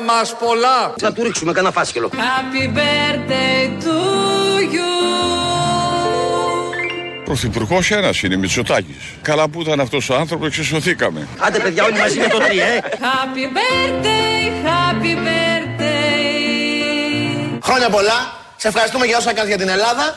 [0.00, 0.94] μας πολλά.
[1.00, 2.10] Θα του ρίξουμε κανένα φάσκελο.
[2.12, 3.96] Happy birthday to
[4.74, 4.90] you.
[7.24, 8.96] Πρωθυπουργός ένας είναι, Μητσοτάκης.
[9.22, 11.28] Καλά που ήταν αυτός ο άνθρωπος, εξισωθήκαμε.
[11.38, 12.80] Άντε παιδιά όλοι μαζί με το τρία, ε.
[12.82, 15.98] Happy birthday, happy birthday.
[17.62, 18.36] Χρόνια πολλά.
[18.56, 20.14] Σε ευχαριστούμε για όσα κάνεις για την Ελλάδα.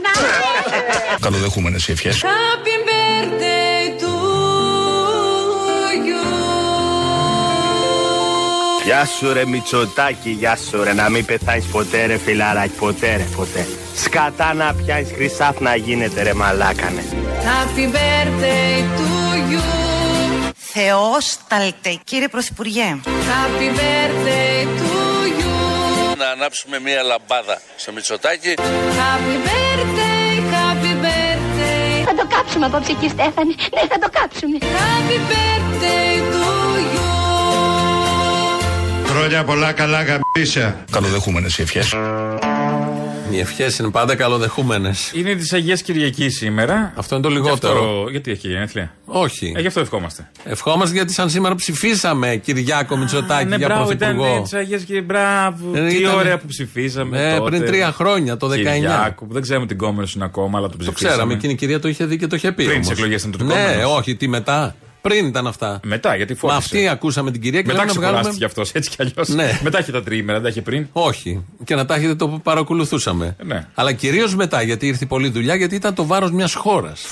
[1.22, 2.24] Καλοδεχούμενες οι ευχές.
[2.24, 2.71] Happy
[8.84, 13.24] Γεια σου ρε Μητσοτάκη, γεια σου ρε Να μην πεθάνεις ποτέ ρε φιλαράκι, ποτέ ρε
[13.36, 17.04] ποτέ Σκατά να πιάνεις χρυσάφ να γίνεται ρε μαλάκανε
[17.44, 19.60] Happy birthday to you.
[20.74, 23.00] Θεόσταλτε, κύριε Πρωθυπουργέ.
[23.06, 24.94] Happy birthday to
[25.40, 26.18] you.
[26.18, 28.54] Να ανάψουμε μία λαμπάδα στο Μητσοτάκι.
[28.58, 32.06] Happy birthday, happy birthday.
[32.06, 33.56] Θα το κάψουμε απόψε εκεί Στέφανη.
[33.74, 34.58] Ναι, θα το κάψουμε.
[34.62, 36.61] Happy birthday to you.
[39.12, 40.86] Χρόνια πολλά καλά γαμπίσια.
[40.92, 41.94] Καλοδεχούμενες οι ευχές.
[43.32, 45.12] Οι ευχές είναι πάντα καλοδεχούμενες.
[45.16, 46.94] Είναι τη Αγία Κυριακής σήμερα.
[46.96, 47.74] Αυτό είναι το Γι' λιγότερο.
[47.74, 48.94] αυτό- Γιατί έχει γενέθλια.
[49.06, 49.54] Όχι.
[49.56, 50.30] Ε, γι' αυτό ευχόμαστε.
[50.44, 54.48] Ευχόμαστε γιατί σαν σήμερα ψηφίσαμε Κυριάκο Μητσοτάκη ναι, για μπράβο, ήταν πρωθυπουργό.
[54.50, 55.06] τη Αγία Κυριακής.
[55.08, 55.72] Μπράβο.
[55.74, 57.34] Ε, Τι ήταν- ωραία που ψηφίσαμε.
[57.34, 57.50] Ε, τότε.
[57.50, 58.56] πριν τρία χρόνια, το 19.
[58.74, 61.12] Κυριάκο, που δεν ξέρουμε την κόμμα σου είναι ακόμα, αλλά το Το ψηφίσαμε.
[61.12, 62.64] ξέραμε, εκείνη η κυρία το είχε δει και το είχε πει.
[62.64, 62.88] Πριν όμως.
[62.88, 63.96] τις εκλογές ήταν το Ναι, κόμμα.
[63.96, 64.76] όχι, τι μετά.
[65.02, 65.80] Πριν ήταν αυτά.
[65.84, 66.58] Μετά, γιατί Μα φώτισε.
[66.58, 68.20] αυτή ακούσαμε την κυρία και Μετά λέμε να βγάλουμε.
[68.30, 69.28] ξεκουράστηκε αυτός έτσι κι αλλιώς.
[69.30, 69.60] Ναι.
[69.64, 70.88] Μετά είχε τα τριήμερα, δεν τα είχε πριν.
[70.92, 71.46] Όχι.
[71.64, 73.36] Και να τα έχετε το παρακολουθούσαμε.
[73.46, 73.68] Ναι.
[73.76, 77.06] Αλλά κυρίως μετά, γιατί ήρθε πολλή δουλειά, γιατί ήταν το βάρος μιας χώρας.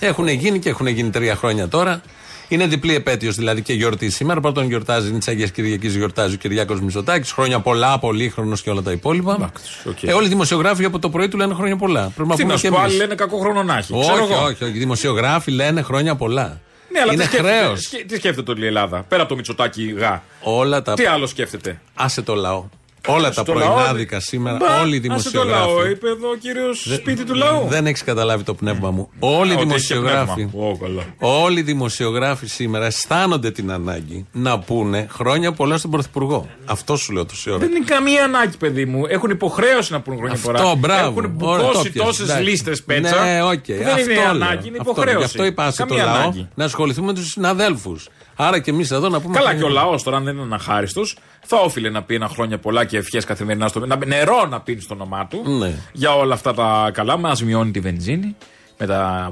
[0.00, 2.00] Έχουν γίνει και έχουν γίνει τρία χρόνια τώρα.
[2.48, 4.40] Είναι διπλή επέτειος δηλαδή και γιορτή σήμερα.
[4.40, 7.32] Πρώτον γιορτάζει είναι τη Αγίας Κυριακής, γιορτάζει ο Κυριάκος Μητσοτάκης.
[7.32, 9.52] Χρόνια πολλά, πολύχρονος και όλα τα υπόλοιπα.
[9.88, 10.02] οκ.
[10.02, 12.12] Ε, όλοι οι δημοσιογράφοι από το πρωί του λένε χρόνια πολλά.
[12.14, 12.90] Πρέπει να Τι πούμε να και σου πω, εμείς.
[12.90, 13.98] άλλοι λένε κακό χρόνο να έχει.
[14.00, 14.42] Ξέρω Όχι, εγώ.
[14.44, 14.72] όχι, όχι.
[14.74, 16.60] Οι δημοσιογράφοι λένε χρόνια πολλά.
[16.92, 17.80] Ναι, αλλά είναι τι σκέφτεται- χρέος.
[17.80, 20.22] σκε- Τι σκέφτεται όλη η Ελλάδα, πέρα από το Μητσοτάκι γα.
[20.42, 20.94] Όλα τα.
[20.94, 22.64] Τι άλλο σκέφτεται; Άσε το λαό.
[23.08, 25.90] Όλα τα Στο λαό, πρωινάδικα σήμερα, Μπα, όλοι οι άσε το λαό, δημοσιογράφοι.
[25.90, 27.66] είπε εδώ ο κύριος σπίτι του λαού.
[27.68, 29.08] Δεν έχεις καταλάβει το πνεύμα μου.
[29.18, 30.34] Όλοι οι Ότι έχει δημοσιογράφοι.
[30.34, 30.66] πνεύμα.
[30.68, 31.02] Ω, καλά.
[31.18, 36.48] Όλοι οι δημοσιογράφοι σήμερα αισθάνονται την ανάγκη να πούνε χρόνια πολλά στον Πρωθυπουργό.
[36.64, 37.58] Αυτό σου λέω τόση ώρα.
[37.58, 39.02] Δεν είναι καμία ανάγκη, παιδί μου.
[39.08, 40.74] Έχουν υποχρέωση να πούν χρόνια Αυτό, πολλά.
[40.74, 41.20] μπράβο.
[41.20, 42.42] Έχουν Ωραία, το μπουκώσει πιάσες, τόσες εντάξει.
[42.50, 43.24] λίστες πέτσα.
[43.24, 43.52] Ναι, οκ.
[43.52, 44.28] που Δεν Αυτό είναι λέω.
[44.30, 45.18] ανάγκη, είναι Αυτό υποχρέωση.
[45.18, 46.48] Γι' αυτό είπα σε το Καμία λαό ανάγκη.
[46.54, 48.08] να ασχοληθούμε με τους συναδέλφους.
[48.36, 49.34] Άρα και εμείς εδώ να πούμε.
[49.34, 49.86] Καλά, χρόνια και ο πολλά.
[49.86, 51.02] λαός τώρα, αν δεν είναι αναχάριστο,
[51.44, 54.80] θα όφιλε να πει ένα χρόνια πολλά και ευχές καθημερινά στο να, νερό να πίνει
[54.80, 55.42] στο όνομά του.
[55.58, 55.72] Ναι.
[55.92, 57.16] Για όλα αυτά τα καλά.
[57.16, 58.36] Μας μειώνει τη βενζίνη.
[58.78, 59.30] Με τα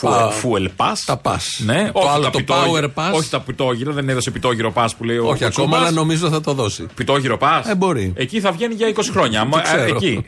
[0.00, 0.94] Πα- fuel pass.
[1.06, 1.64] Τα pass.
[1.64, 3.12] Ναι, Το όχι άλλο, τα το πιτόγυρα- power pass.
[3.14, 5.80] Όχι τα πιτόγυρα, δεν έδωσε πιτόγυρο pass που λέει ο Όχι ακόμα, Κουτσούμπας.
[5.80, 6.86] αλλά νομίζω θα το δώσει.
[6.94, 8.12] Πιτόγυρο pass; Ε, μπορεί.
[8.16, 9.40] Εκεί θα βγαίνει για 20 χρόνια.
[9.40, 9.82] Άμα, ξέρω.
[9.82, 10.24] ε, εκεί.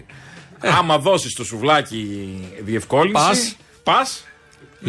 [0.79, 2.07] Άμα δώσεις το σουβλάκι
[2.65, 3.57] διευκόλυνση.
[3.83, 4.25] Πας.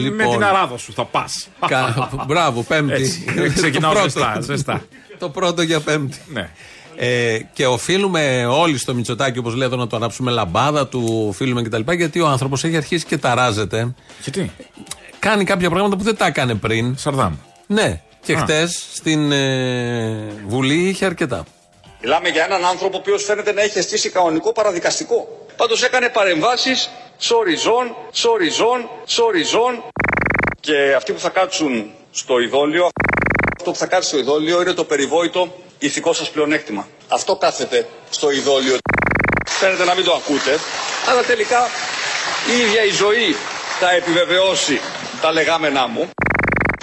[0.01, 0.37] Πας, Με Λοιπόν.
[0.37, 1.47] την αράδα σου θα πας.
[1.67, 2.93] Κα- Μπράβο, Πέμπτη.
[3.01, 3.25] Έτσι.
[3.53, 4.09] Ξεκινάω Το πρώτο.
[4.19, 4.85] ζεστά, ζεστά.
[5.19, 6.17] Το πρώτο για Πέμπτη.
[6.33, 6.49] Ναι.
[6.99, 11.61] Ε, και οφείλουμε όλοι στο Μητσοτάκι, όπως λέω, εδώ να το ανάψουμε λαμπάδα του, οφείλουμε
[11.61, 11.91] κτλ.
[11.91, 13.93] Γιατί ο άνθρωπος έχει αρχίσει και ταράζεται.
[14.23, 14.51] Γιατί;
[15.19, 16.97] Κάνει κάποια πράγματα που δεν τα έκανε πριν.
[16.97, 17.33] Σαρδάμ.
[17.67, 18.01] Ναι.
[18.25, 18.37] Και Α.
[18.39, 21.43] χτες στην ε, Βουλή είχε αρκετά.
[22.01, 25.46] Μιλάμε για έναν άνθρωπο ο οποίος φαίνεται να έχει αισθήσει κανονικό παραδικαστικό.
[25.57, 29.83] Πάντως έκανε παρεμβάσεις σοριζών, σοριζών, σοριζών
[30.59, 32.89] και αυτοί που θα κάτσουν στο ειδόλιο,
[33.59, 36.87] αυτό που θα κάτσει στο ειδόλιο είναι το περιβόητο ηθικό σας πλεονέκτημα.
[37.07, 38.77] Αυτό κάθεται στο ειδόλιο.
[39.47, 40.57] Φαίνεται να μην το ακούτε,
[41.09, 41.59] αλλά τελικά
[42.55, 43.35] η ίδια η ζωή
[43.79, 44.79] θα επιβεβαιώσει
[45.21, 46.09] τα λεγάμενά μου.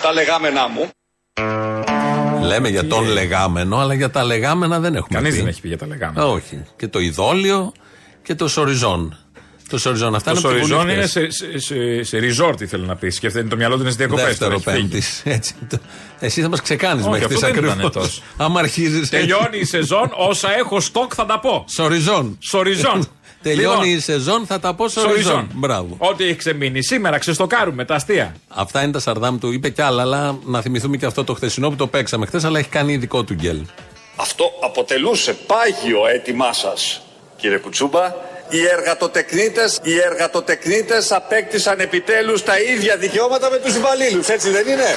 [0.02, 0.90] Τα λεγάμενά μου.
[2.42, 5.38] Λέμε για τον λεγάμενο, αλλά για τα λεγάμενα δεν έχουμε Κανείς πει.
[5.40, 6.26] δεν έχει πει για τα λεγάμενα.
[6.26, 6.64] Όχι.
[6.76, 7.72] Και το ειδόλιο
[8.24, 9.18] και το σοριζόν.
[9.68, 10.14] Το σοριζόν.
[10.14, 11.34] Αυτά Το είναι από τη Βουλή σοριζόν είναι χθες.
[11.36, 13.14] σε, σε, σε, σε resort, ήθελε να πεις.
[13.14, 14.24] Σκέφτεται το μυαλό του είναι στι διακοπές.
[14.24, 15.20] Δεύτερο πέμπτης.
[15.24, 15.54] Έτσι.
[15.68, 15.78] Το-
[16.20, 17.90] Εσύ θα μας ξεκάνεις Όχι, μέχρι αυτό τις δεν ήταν ακριβώ.
[17.90, 18.22] τόσο.
[18.36, 19.08] Άμα αρχίζεις.
[19.08, 21.64] Τελειώνει η σεζόν, όσα έχω στόκ θα τα πω.
[21.68, 22.38] Σοριζόν.
[22.40, 23.06] Σοριζόν.
[23.42, 25.12] Τελειώνει Λοιπόν, η σεζόν, θα τα πω σοριζόν.
[25.12, 25.48] Σοριζόν.
[25.54, 25.94] Μπράβο.
[25.98, 28.34] Ό,τι έχει ξεμείνει σήμερα, ξεστοκάρουμε τα αστεία.
[28.48, 29.52] Αυτά είναι τα σαρδάμ του.
[29.52, 32.58] Είπε κι άλλα, αλλά να θυμηθούμε και αυτό το χθεσινό που το παίξαμε χθες, αλλά
[32.58, 33.58] έχει κάνει ειδικό του γκέλ.
[34.16, 37.02] Αυτό αποτελούσε πάγιο αίτημά σας,
[37.44, 38.04] κύριε Κουτσούμπα.
[38.48, 44.90] Οι εργατοτεκνίτες, οι εργατοτεκνίτες απέκτησαν επιτέλους τα ίδια δικαιώματα με τους υπαλλήλους, έτσι δεν είναι;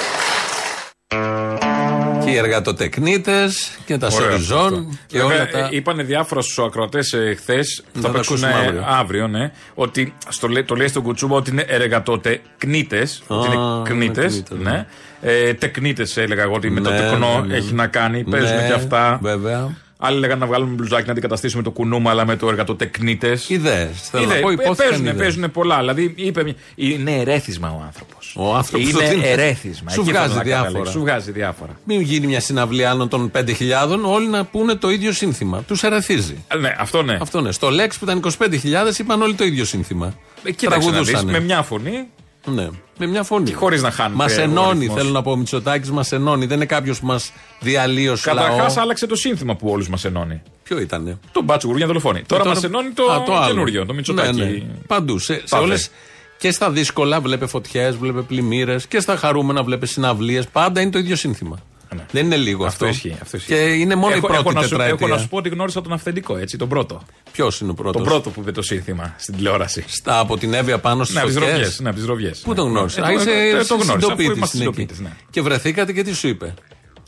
[2.24, 4.90] Και οι εργατοτεκνίτες και τα Ωραίο σοριζόν αυτό.
[5.08, 5.58] και Βέβαια, όλα τα.
[5.60, 7.84] ε, Είπανε διάφορα στου ακροατές ε, χθες.
[7.94, 8.84] Θα Θα τα παίξουν ακούσουμε ε, αύριο.
[8.88, 9.52] αύριο, ναι.
[9.74, 13.24] Ότι στο, λέ- το λέει στον Κουτσούμπα ότι είναι εργατοτεκνίτες.
[13.28, 14.22] Ότι είναι είναι κνίτε.
[14.28, 14.86] κνίτες, Ναι.
[15.22, 17.56] Ε, τεκνίτες έλεγα εγώ ότι με το Ναι, τεκνό ναι, ναι.
[17.58, 18.24] έχει να κάνει.
[18.24, 19.20] Παίζουν Ναι, και αυτά.
[19.22, 19.76] Βέβαια.
[20.00, 23.40] Άλλοι λέγανε να βγάλουμε μπλουζάκι να αντικαταστήσουμε το κουνούμα, αλλά με το εργατοτεκνίτε.
[23.48, 24.10] Ιδέες.
[24.12, 25.18] Θέλω να πω, υπόθηκαν Παίζουν, ιδέες.
[25.18, 25.78] παίζουν πολλά.
[25.80, 28.34] Δηλαδή, είπε, μια- είναι ερέθισμα ο άνθρωπος.
[28.38, 29.92] Ο άνθρωπος το είναι τι- ερέθισμα.
[29.92, 30.66] Σου Εκεί βγάζει θέλω να διάφορα.
[30.68, 30.92] καταλήξω.
[30.94, 31.80] Σου βγάζει διάφορα.
[31.84, 35.62] Μην γίνει μια συναυλία άλλων των 5.000, όλοι να πούνε το ίδιο σύνθημα.
[35.68, 36.44] Τους ερεθίζει.
[36.48, 37.18] Ε, Ναι, αυτό ναι.
[37.22, 37.52] Αυτό ναι.
[37.52, 40.14] Στο Lex που ήταν 25.000 είπαν όλοι το ίδιο σύνθημα.
[40.44, 41.32] Ε, Κοίταξε να δεις, Τραγουδούσανε.
[41.40, 42.08] με μια φωνή
[42.52, 42.68] Ναι,
[42.98, 43.52] με μια φωνή.
[43.54, 44.98] χωρίς να χάνεται Μας ο ενώνει, ρυθμός.
[45.02, 45.32] θέλω να πω.
[45.32, 46.46] Ο Μητσοτάκης μας ενώνει.
[46.46, 48.36] Δεν είναι κάποιος που μας διαλύει ω λαό.
[48.36, 50.42] Καταρχάς άλλαξε το σύνθημα που όλους μας ενώνει.
[50.64, 52.22] Ποιο ήτανε; Το μπάτσο γουριά δολοφόνη.
[52.28, 53.48] Τώρα μας ενώνει το, Α, άλλο.
[53.48, 54.40] καινούριο, το Μητσοτάκι.
[54.40, 54.62] Ναι, ναι.
[54.88, 55.20] Παντού.
[55.20, 55.64] Σε, σε Πάθε.
[55.64, 55.90] όλες,
[56.38, 60.48] και στα δύσκολα βλέπε φωτιές, βλέπε πλημμύρες και στα χαρούμενα βλέπε συναυλίες.
[60.48, 61.58] Πάντα είναι το ίδιο σύνθημα.
[61.96, 62.06] Ναι.
[62.12, 62.86] Δεν είναι λίγο αυτό.
[62.86, 63.54] Αυτό ισχύει, αυτό ισχύει.
[63.54, 64.98] Και είναι μόνο έχω, η πρώτη έχω να σου, τετραετία.
[65.06, 67.02] έχω να σου πω ότι γνώρισα τον αυθεντικό, έτσι, τον πρώτο.
[67.32, 69.84] Ποιος είναι ο πρώτος; Τον πρώτο που είπε το σύνθημα στην τηλεόραση.
[69.88, 71.80] Στα από την Εύβοια πάνω στις Ναι, από τις φωτιές; ροβιές.
[71.80, 72.40] Ναι, από τις ροβιές.
[72.40, 74.76] Πού τον γνώρισες; Ε, Α, το- είσαι ε, το γνώρισα, αφού συντοπίτης είμαστε είναι εκεί.
[74.76, 75.10] συντοπίτης, ναι.
[75.30, 76.54] Και βρεθήκατε και τι σου είπε;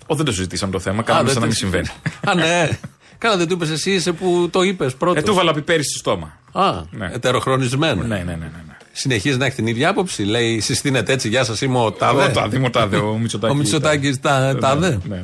[0.08, 1.88] Ω, δεν το συζητήσαμε το θέμα, Α, κάναμε δεν σαν να το- μην συμβαίνει.
[2.28, 2.70] Α, ναι.
[3.18, 5.22] Καλά, δεν του είπες εσύ, είσαι που το είπες πρώτος.
[5.24, 6.38] Ε, του βάλα πιπέρι στο στόμα.
[6.52, 7.10] Α, Ναι.
[7.14, 8.04] ετεροχρονισμένο.
[8.04, 8.32] Ναι, ναι, ναι.
[8.32, 8.36] ναι,
[8.68, 8.69] ναι.
[8.92, 10.24] Συνεχίζει να έχει την ίδια άποψη.
[10.24, 12.24] Λέει, συστήνεται έτσι, γεια σας, είμαι ο Τάδε.
[12.24, 13.56] Ο Τάδε, ο Τάδε, ο Μητσοτάκης.
[13.56, 14.90] Ο Μητσοτάκης Τάδε.
[14.90, 15.24] Ναι, ναι, ναι.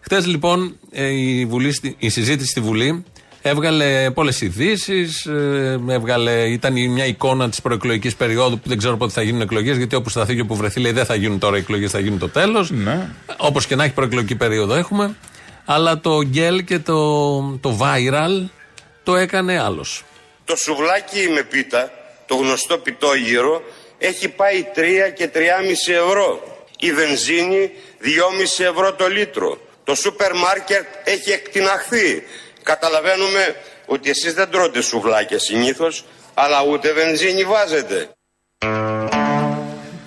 [0.00, 3.04] Χθες λοιπόν ε, η, Βουλή, στη- η συζήτηση στη Βουλή
[3.42, 5.26] έβγαλε πολλές ειδήσεις.
[5.88, 9.76] έβγαλε, ήταν μια εικόνα της προεκλογικής περίοδου που δεν ξέρω πότε θα γίνουν εκλογές.
[9.76, 12.28] Γιατί όπου σταθεί και όπου βρεθεί, λέει δεν θα γίνουν τώρα εκλογές, θα γίνουν το
[12.28, 12.70] τέλος.
[12.70, 13.08] Ναι.
[13.36, 15.16] Όπως και να έχει προεκλογική περίοδο έχουμε.
[15.64, 18.48] Αλλά το γκέλ και το, το viral
[19.02, 20.04] το έκανε άλλος.
[20.44, 21.90] Το σουβλάκι με πίτα,
[22.26, 23.62] το γνωστό πιτόγυρο,
[23.98, 25.40] έχει πάει 3 και 3,5
[26.06, 26.42] ευρώ.
[26.78, 27.70] Η βενζίνη
[28.02, 29.58] 2,5 ευρώ το λίτρο.
[29.84, 32.22] Το σούπερ μάρκετ έχει εκτιναχθεί.
[32.62, 33.56] Καταλαβαίνουμε
[33.86, 38.08] ότι εσείς δεν τρώτε σουβλάκια συνήθως, αλλά ούτε βενζίνη βάζετε.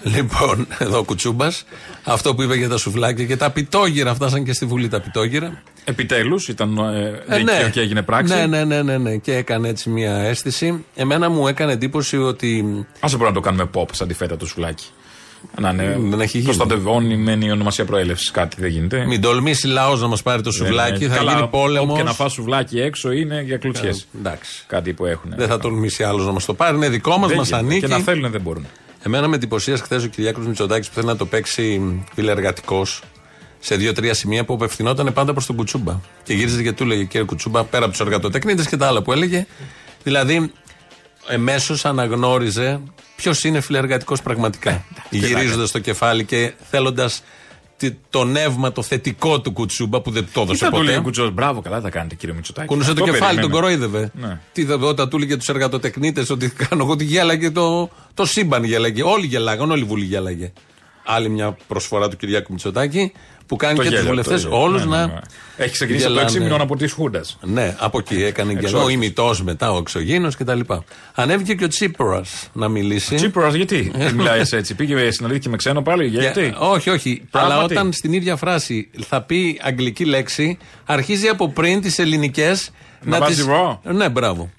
[0.03, 1.65] Λοιπόν, εδώ ο Κουτσούμπας,
[2.03, 5.63] αυτό που είπε για τα σουβλάκια και τα πιτόγυρα, φτάσαν και στη Βουλή τα πιτόγυρα.
[5.83, 8.33] Επιτέλους ήταν ε, Ε, δίκαιο και έγινε πράξη.
[8.33, 9.15] Ναι, ναι, ναι, ναι, ναι.
[9.15, 10.85] Και έκανε έτσι μια αίσθηση.
[10.95, 12.85] Εμένα μου έκανε εντύπωση ότι.
[12.99, 14.85] Άσε μπορεί να το κάνουμε pop σαν τη φέτα του σουλάκι.
[15.59, 16.43] Να είναι Δεν έχει γίνει.
[16.43, 18.31] προστατευόμενη ονομασία προέλευσης.
[18.31, 19.05] Κάτι δεν γίνεται.
[19.05, 21.13] Μην τολμήσει λαός να μας πάρει το Δεν σουβλάκι, είναι.
[21.13, 21.87] θα Καλά, γίνει πόλεμος.
[21.89, 24.07] όπου Και να φας σουβλάκι έξω είναι για κλουτσιές.
[24.19, 24.63] Εντάξει.
[24.67, 25.33] Κάτι που έχουν.
[25.37, 26.75] Δεν θα τολμήσει άλλος να μας το πάρει.
[26.75, 27.65] Είναι δικό μας, Δεν μας γίνεται.
[27.65, 27.79] ανήκει.
[27.81, 28.65] Και να θέλουν δεν μπορούν.
[29.03, 31.81] Εμένα με εντυπωσίασε χθες ο Κυριάκος Μητσοτάκης που θέλει να το παίξει
[32.13, 32.85] φιλεργατικό
[33.59, 35.99] σε δύο-τρία σημεία που απευθυνόταν πάντα προς τον Κουτσούμπα.
[36.23, 39.11] Και γύριζε και του έλεγε κύριε Κουτσούμπα, πέρα από τους εργατοτεχνίτε και τα άλλα που
[39.11, 39.45] έλεγε.
[40.03, 40.51] Δηλαδή,
[41.27, 42.79] εμέσως αναγνώριζε
[43.15, 44.85] ποιος είναι φιλεργατικός πραγματικά.
[45.09, 47.23] Γυρίζοντας το κεφάλι και θέλοντας
[48.09, 50.97] το νεύμα, το θετικό του Κουτσούμπα που δεν το Τι έδωσε θα του λέει ποτέ.
[50.97, 52.67] ο Κουτσός, μπράβο, καλά τα κάνετε κύριε Μητσοτάκη.
[52.67, 53.77] Κουνούσε το Αυτό κεφάλι, τον περιμένω.
[53.77, 54.11] κορόιδευε.
[54.13, 54.39] Ναι.
[54.51, 58.63] Τι δε, όταν του έλεγε τους εργατοτεχνίτες ότι κάνω εγώ, ότι γέλαγε το, το σύμπαν
[58.63, 59.03] γέλαγε.
[59.03, 60.51] Όλοι γελάγαν, όλη η Βουλή γέλαγε.
[61.05, 63.11] Άλλη μια προσφορά του Κυριάκου Μητσοτάκη
[63.49, 64.63] που κάνει Το και τους γέλιο, βουλευτές το γέλιο.
[64.63, 65.07] όλους Ναι, ναι, να.
[65.07, 65.19] ναι.
[65.57, 66.37] Έχει ξεκινήσει από το γελάνε.
[66.39, 67.37] 6 μηνών από τη Χούντας.
[67.41, 68.61] Ναι, από εκεί έκανε γελό.
[68.63, 68.93] Ο Εξόρθωση.
[68.93, 70.59] ημιτός μετά, ο εξωγήινος κτλ.
[71.15, 73.15] Ανέβηκε και ο Τσίπρας να μιλήσει.
[73.15, 74.75] Τσίπρας, γιατί Ε, μιλάει έτσι.
[74.75, 77.27] Πήγε συναντήθηκε με ξένο πάλι, γιατί; Για- όχι, όχι.
[77.31, 77.55] Πράγματι.
[77.55, 82.71] Αλλά όταν στην ίδια φράση θα πει αγγλική λέξη, αρχίζει από πριν τις ελληνικές
[83.03, 83.77] Να βάζει τις- raw.
[83.93, 84.49] Ναι, μπράβο.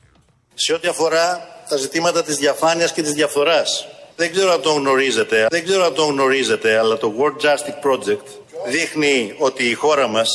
[0.55, 3.87] Σε ό,τι αφορά τα ζητήματα της διαφάνειας και της διαφθοράς.
[4.17, 8.27] Δεν ξέρω αν το γνωρίζετε, δεν ξέρω αν το γνωρίζετε, αλλά το World Justice Project
[8.67, 10.29] δείχνει ότι η χώρα μας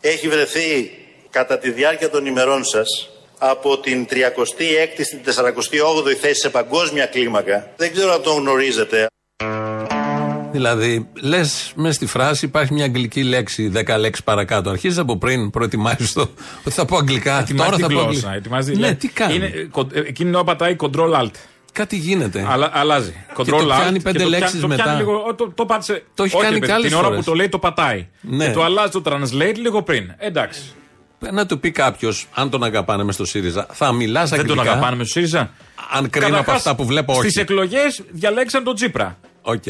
[0.00, 0.90] έχει βρεθεί
[1.30, 3.08] κατά τη διάρκεια των ημερών σας
[3.38, 7.70] από την 36η στην 48η θέση σε παγκόσμια κλίμακα.
[7.76, 9.06] Δεν ξέρω αν το γνωρίζετε.
[10.52, 14.70] Δηλαδή, λες μες στη φράση υπάρχει μια αγγλική λέξη, 10 λέξεις παρακάτω.
[14.70, 16.20] Αρχίζεις από πριν, προετοιμάζεις το.
[16.64, 17.40] Ότι θα πω αγγλικά.
[17.40, 18.08] Ετοιμάζει Τώρα την θα πω γλώσσα.
[18.08, 18.34] αγγλικά.
[18.34, 21.30] ετοιμάζει, Ναι, λέει, τι κάνει; Είναι, ε, κον- ε, εκείνη την ώρα πατάει Control Alt.
[21.72, 22.46] Κάτι γίνεται.
[22.50, 23.14] Αλλά, αλλάζει.
[23.36, 23.64] Control το Alt.
[23.64, 24.82] πιάνει και πέντε το λέξεις πιάνει- το μετά.
[24.82, 26.04] πιάνει λίγο, ο, το, το πάτησε.
[26.14, 27.24] Το έχει Όχι, κάνει ρε και παιδί, άλλες Την ώρα φορές.
[27.24, 28.06] που το λέει το πατάει.
[28.20, 28.46] Ναι.
[28.46, 30.12] Και το αλλάζει το translate λίγο πριν.
[30.18, 30.60] Εντάξει.
[31.32, 34.54] Να του πει κάποιος, αν τον αγαπάνε μες στο ΣΥΡΙΖΑ, θα μιλάς αγγλικά.
[34.54, 35.50] Δεν τον αγαπάνε μες του ΣΥΡΙΖΑ;
[35.92, 37.20] Αν κρίνω από αυτά που βλέπω, όχι.
[37.22, 39.18] Στις εκλογές διαλέξαν τον Τσίπρα.
[39.42, 39.62] Οκ.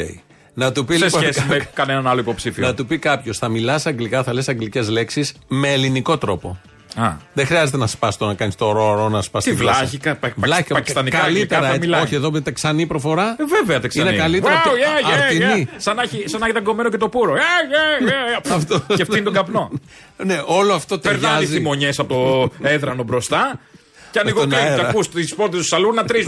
[0.53, 1.21] Να του πει Σε λοιπόν.
[1.21, 2.65] σχέση με κανέναν άλλο υποψήφιο.
[2.67, 6.59] Να του πει κάποιος, θα μιλάς αγγλικά, θα λες αγγλικές λέξεις με ελληνικό τρόπο.
[6.95, 7.11] Α.
[7.33, 9.77] Δεν χρειάζεται να σπάς το να κάνεις το ρο, να σπάς Τι τη γλώσσα.
[9.77, 11.79] βλάχικα, πα- πα- Βλάχικα, πακιστανικά Καλύτερα αγγλικά θα έτσι.
[11.87, 12.01] μιλάει.
[12.03, 13.35] Όχι, εδώ με τεξανή προφορά.
[13.39, 14.09] Ε, βέβαια τεξανή.
[14.09, 14.61] Είναι καλύτερα.
[14.61, 15.67] Wow, και yeah, yeah, αρτινή.
[15.71, 15.73] yeah.
[15.77, 17.33] Σαν να έχει, σαν να έχει κομμένο και το πούρο.
[17.33, 18.41] Yeah, yeah, yeah.
[18.57, 18.81] Αυτό.
[18.95, 19.69] και φτύνει τον καπνό.
[20.25, 21.53] Ναι, όλο αυτό Περνάνε οι ταιριάζει.
[21.55, 22.13] θυμονιές από
[22.61, 23.59] το έδρανο μπροστά.
[24.11, 24.87] Και ανοίγω τον και αέρα.
[24.87, 26.27] ακούς τις πόρτες του σαλούν να τρεις.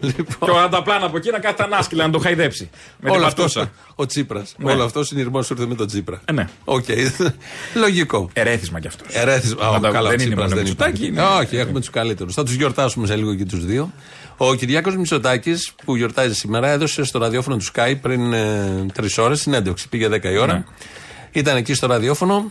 [0.00, 2.70] Λοιπόν, Και ο ανταπλάνα από εκεί να κάθεται ανάσκυλα να το χαϊδέψει.
[3.00, 3.52] Με την όλο αυτός.
[3.52, 3.72] πατούσα.
[3.94, 4.54] Ο Τσίπρας.
[4.58, 4.72] Ναι.
[4.72, 6.20] Όλο αυτός συνειρμό σου ήρθε με τον Τσίπρα.
[6.24, 6.48] Ε, ναι.
[6.64, 6.84] Οκ.
[7.74, 8.30] Λογικό.
[8.32, 9.06] Ερέθισμα κι αυτός.
[9.14, 9.62] Ερέθισμα.
[9.70, 11.22] Να Α, τα- καλά, δεν ο είναι Τσίπρας μόνο δεν Μητσοτάκη, υπάρχει.
[11.30, 12.34] είναι- Όχι, έχουμε τους καλύτερους.
[12.34, 13.92] Θα τους γιορτάσουμε σε λίγο και τους δύο.
[14.36, 19.40] Ο Κυριάκος Μητσοτάκης, που γιορτάζει σήμερα, έδωσε στο ραδιόφωνο του Sky πριν ε, τρεις ώρες
[19.40, 19.88] συνέντευξη.
[19.88, 20.52] Πήγε 10 η ώρα.
[20.52, 20.64] Ναι.
[21.32, 22.50] Ήταν εκεί στο ραδιόφωνο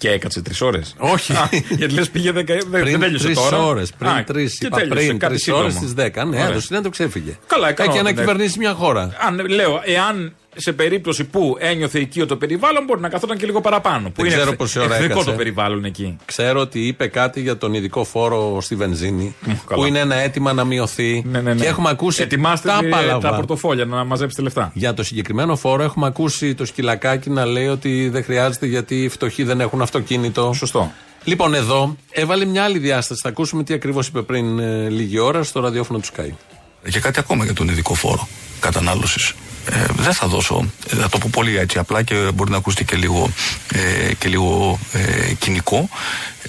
[0.00, 0.94] Και έκατσε τρεις ώρες.
[0.98, 1.32] Όχι.
[1.70, 2.54] γιατί λες πήγε δεκα...
[2.54, 3.62] δεν- δεν Πριν τέλειωσε τρεις τώρα.
[3.64, 3.90] ώρες.
[3.90, 4.46] Α, Πριν τρει.
[4.58, 5.90] και Είπα τέλειωσε, πριν κάτι τρεις ώρες σύντομο.
[5.92, 6.24] στις 10.
[6.24, 6.46] Ναι, Ωραία.
[6.48, 7.38] έδωσε συνέντευξη, ξέφυγε.
[7.46, 7.88] Καλά, έκανε.
[7.88, 9.10] Έχει να δεν- κυβερνήσει μια χώρα.
[9.26, 13.60] Αν, λέω, εάν σε περίπτωση που ένιωθε οικείο το περιβάλλον, μπορεί να καθόταν και λίγο
[13.60, 14.08] παραπάνω.
[14.08, 15.30] Που Δεν είναι ξέρω εχθ- πόση ώρα εχθρικό έκατσε.
[15.30, 16.16] το περιβάλλον εκεί.
[16.24, 19.34] Ξέρω ότι είπε κάτι για τον ειδικό φόρο στη βενζίνη.
[19.44, 19.86] που καλά.
[19.86, 21.24] είναι ένα αίτημα να μειωθεί.
[21.26, 21.60] Ναι, ναι, ναι.
[21.60, 23.28] Και έχουμε ακούσει Ετοιμάστε τα τα, πάλαβα.
[23.30, 24.70] τα πορτοφόλια να μαζέψετε λεφτά.
[24.74, 29.08] Για το συγκεκριμένο φόρο έχουμε ακούσει το σκυλακάκι να λέει ότι δεν χρειάζεται γιατί οι
[29.08, 30.52] φτωχοί δεν έχουν αυτοκίνητο.
[30.52, 30.92] Σωστό.
[31.24, 33.20] Λοιπόν, εδώ έβαλε μια άλλη διάσταση.
[33.22, 36.30] Θα ακούσουμε τι ακριβώς είπε πριν ε, λίγη ώρα στο ραδιόφωνο του Sky.
[36.90, 38.28] Και κάτι ακόμα για τον ειδικό φόρο
[38.60, 39.34] κατανάλωσης.
[39.72, 42.84] Ε, δεν θα δώσω, ε, θα το πω πολύ έτσι απλά και μπορεί να ακουστεί
[42.84, 43.30] και λίγο,
[43.72, 45.88] ε, και λίγο ε, κοινικό.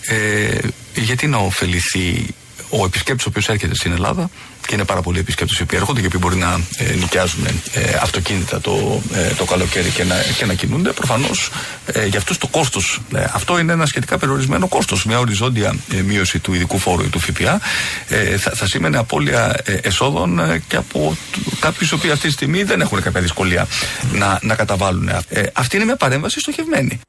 [0.01, 0.57] Ε,
[0.93, 2.25] γιατί να ωφεληθεί
[2.71, 4.29] ο επισκέπτης ο οποίος έρχεται στην Ελλάδα
[4.67, 7.45] και είναι πάρα πολλοί επισκέπτες οι οποίοι έρχονται και οι οποίοι μπορεί να ε, νοικιάζουν
[7.73, 10.91] ε, αυτοκίνητα το, ε, το καλοκαίρι και να, και να κινούνται.
[10.91, 11.49] Προφανώς
[11.85, 13.01] ε, για αυτούς το κόστος,
[13.33, 15.05] αυτό είναι ένα σχετικά περιορισμένο κόστος.
[15.05, 17.61] Μια οριζόντια ε, μείωση του ειδικού φόρου ή του ΦΠΑ
[18.07, 21.17] ε, θα, θα σήμαινε απώλεια ε, εσόδων ε, και από
[21.59, 23.67] κάποιους οι οποίοι αυτή τη στιγμή δεν έχουν κάποια δυσκολία
[24.11, 25.09] να, να καταβάλουν.
[25.09, 26.99] Ε, αυτή είναι μια παρέμβαση στοχευμένη.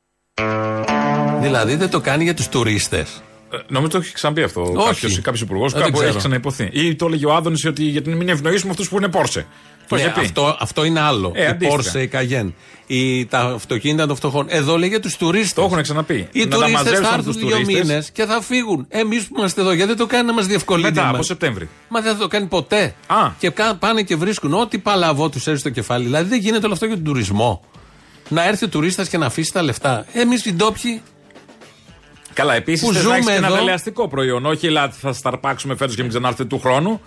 [1.41, 3.23] Δηλαδή δεν το κάνει για τους τουρίστες.
[3.53, 5.21] Ε, Νομίζω το έχει ξαναπεί αυτό Όχι.
[5.21, 5.65] κάποιος υπουργό.
[5.65, 6.09] Ε, δεν Κάπου ξέρω.
[6.09, 6.69] έχει ξαναυποθεί.
[6.73, 9.47] Ή το έλεγε ο Άδωνης ότι γιατί να μην ευνοήσουμε αυτούς που είναι Πόρσε.
[9.89, 10.21] Το Ναι, είχε πει.
[10.21, 11.33] αυτό, αυτό είναι άλλο.
[11.35, 11.93] Ε, η αντίστοιχα.
[11.93, 12.53] Porsche, η Cayenne.
[12.87, 14.47] Η, τα αυτοκίνητα των φτωχών.
[14.49, 15.53] Εδώ λέει για τους τουρίστες.
[15.53, 16.29] Το έχουν ξαναπεί.
[16.33, 17.87] Οι Να τα τουρίστες θα μαζέψουν έρθουν τους δύο τουρίστες.
[17.87, 18.87] μήνες και θα φύγουν.
[18.89, 20.89] Εμείς που είμαστε εδώ, γιατί δεν το κάνει να μας διευκολύνει.
[20.89, 21.15] Μετά μας.
[21.15, 21.69] από Σεπτέμβρη.
[21.89, 22.95] Μα δεν θα το κάνει ποτέ.
[23.07, 23.31] Α.
[23.39, 26.05] Και κα- πάνε και βρίσκουν ό,τι παλαβό τους έρθει στο κεφάλι.
[26.05, 27.63] Δηλαδή δεν γίνεται όλο αυτό για τον τουρισμό.
[28.29, 30.07] Να έρθει ο τουρίστας και να αφήσει τα λεφτά.
[30.13, 31.03] Εμείς οι ντόπιοι.
[32.35, 33.57] Καλά, επίσης Που θες να ζούμε έχεις και ένα εδώ.
[33.57, 34.47] δελεαστικό προϊόν.
[34.47, 37.01] Όχι, ελάτε, θα σταρπάξουμε φέτος και μην ξανάρθετε του χρόνου.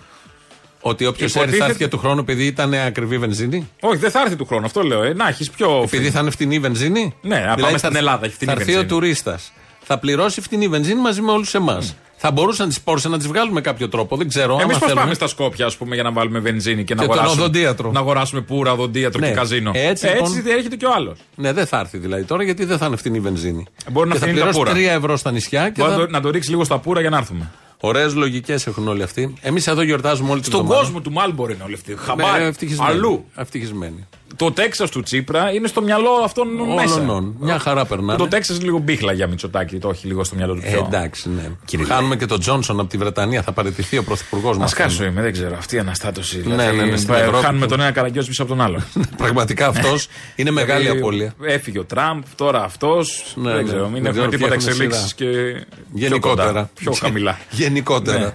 [0.80, 4.10] Ότι όποιος έρθει Υποτίθεται- θα έρθει και του χρόνου επειδή ήταν ακριβή βενζίνη; Όχι, δεν
[4.10, 5.02] θα έρθει του χρόνου, αυτό λέω.
[5.02, 5.12] Ε.
[5.12, 5.80] Να έχεις πιο.
[5.84, 8.56] Επειδή θα είναι φτηνή η βενζίνη; Ναι, να πάμε στην θα- Ελλάδα, έχει φτηνή Θα
[8.60, 9.00] έρθει ο βενζίνη.
[9.00, 9.52] τουρίστας.
[9.82, 11.96] Θα πληρώσει φτηνή βενζίνη μαζί με όλους εμάς.
[12.18, 14.16] Θα μπορούσαν τις πόρσε να τις βγάλουν με κάποιο τρόπο.
[14.16, 14.52] Δεν ξέρω.
[14.52, 15.00] Εμείς άμα πώ θέλουμε.
[15.00, 17.90] πάμε στα Σκόπια, ας πούμε, για να βάλουμε βενζίνη και, να, Και τον αγοράσουμε, οδοντίατρο.
[17.90, 19.28] να αγοράσουμε πουρα οδοντίατρο Ναι.
[19.28, 19.70] και καζίνο.
[19.74, 20.32] Έτσι, λοιπόν.
[20.56, 21.18] έρχεται και ο άλλος.
[21.34, 23.64] Ναι, δεν θα έρθει δηλαδή τώρα γιατί δεν θα είναι φτηνή η βενζίνη.
[23.90, 24.92] Μπορεί να και θα φτύνει τα πληρώσει πουρα.
[24.94, 25.98] 3 ευρώ στα νησιά και Μπορεί θα...
[25.98, 27.50] να το- να το ρίξει λίγο στα πουρα για να έρθουμε.
[27.80, 29.34] Ωραίες λογικές έχουν όλοι αυτοί.
[29.40, 30.84] Εμείς εδώ γιορτάζουμε όλη την Στον εβδομάδα.
[30.86, 31.90] κόσμο του Μάλμπορ είναι όλοι αυτοί.
[31.90, 32.44] Ναι, Χαμπάρι.
[32.44, 32.90] ευτυχισμένοι.
[32.90, 33.24] Αλλού.
[33.36, 34.06] Ευτυχισμένοι.
[34.36, 36.94] Το Τέξας του Τσίπρα είναι στο μυαλό αυτών μέσα.
[37.00, 37.36] Όλων.
[37.40, 38.18] Μια χαρά περνάνε.
[38.18, 40.84] Το Τέξας είναι λίγο μπίχλα για Μητσοτάκη, το έχει λίγο στο μυαλό του Ε, πιο.
[40.86, 41.84] εντάξει, ναι.
[41.84, 43.42] Χάνουμε και τον Τζόνσον από τη Βρετανία.
[43.42, 44.74] Θα παραιτηθεί ο πρωθυπουργός μας.
[44.74, 45.54] Μα κάσω είμαι, δεν ξέρω.
[45.58, 46.36] Αυτή η αναστάτωση.
[46.36, 48.60] Ναι, δηλαδή, ναι, ναι, στην ε, Ευρώπη Χάνουμε που- τον ένα καραγκιό πίσω από τον
[48.60, 48.82] άλλο.
[49.16, 51.34] Πραγματικά αυτός είναι μεγάλη Δηλαδή, απώλεια.
[51.42, 53.32] Έφυγε ο Τραμπ, τώρα αυτός.
[53.36, 53.62] Ναι, δεν ναι.
[53.62, 55.30] ξέρω, μην Δεν ξέρω έχουμε ποιοι τίποτα έχουν εξελίξεις σειρά.
[55.32, 55.66] και.
[55.92, 56.48] Γενικότερα.
[56.48, 57.38] Πιο, κοντά, πιο χαμηλά.
[57.50, 58.32] Γενικότερα.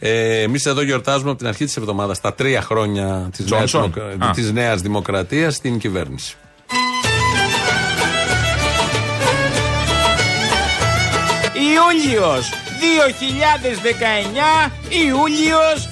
[0.00, 0.08] Ναι.
[0.08, 3.92] Ε, Εμείς εδώ γιορτάζουμε από την αρχή της εβδομάδας τα τρία χρόνια της νέας Τζόνσον.
[4.18, 4.30] Α.
[4.30, 6.36] της νέας δημοκρατίας στην κυβέρνηση.
[11.52, 12.50] Ιούλιος
[14.68, 15.88] 2019 Ιούλιος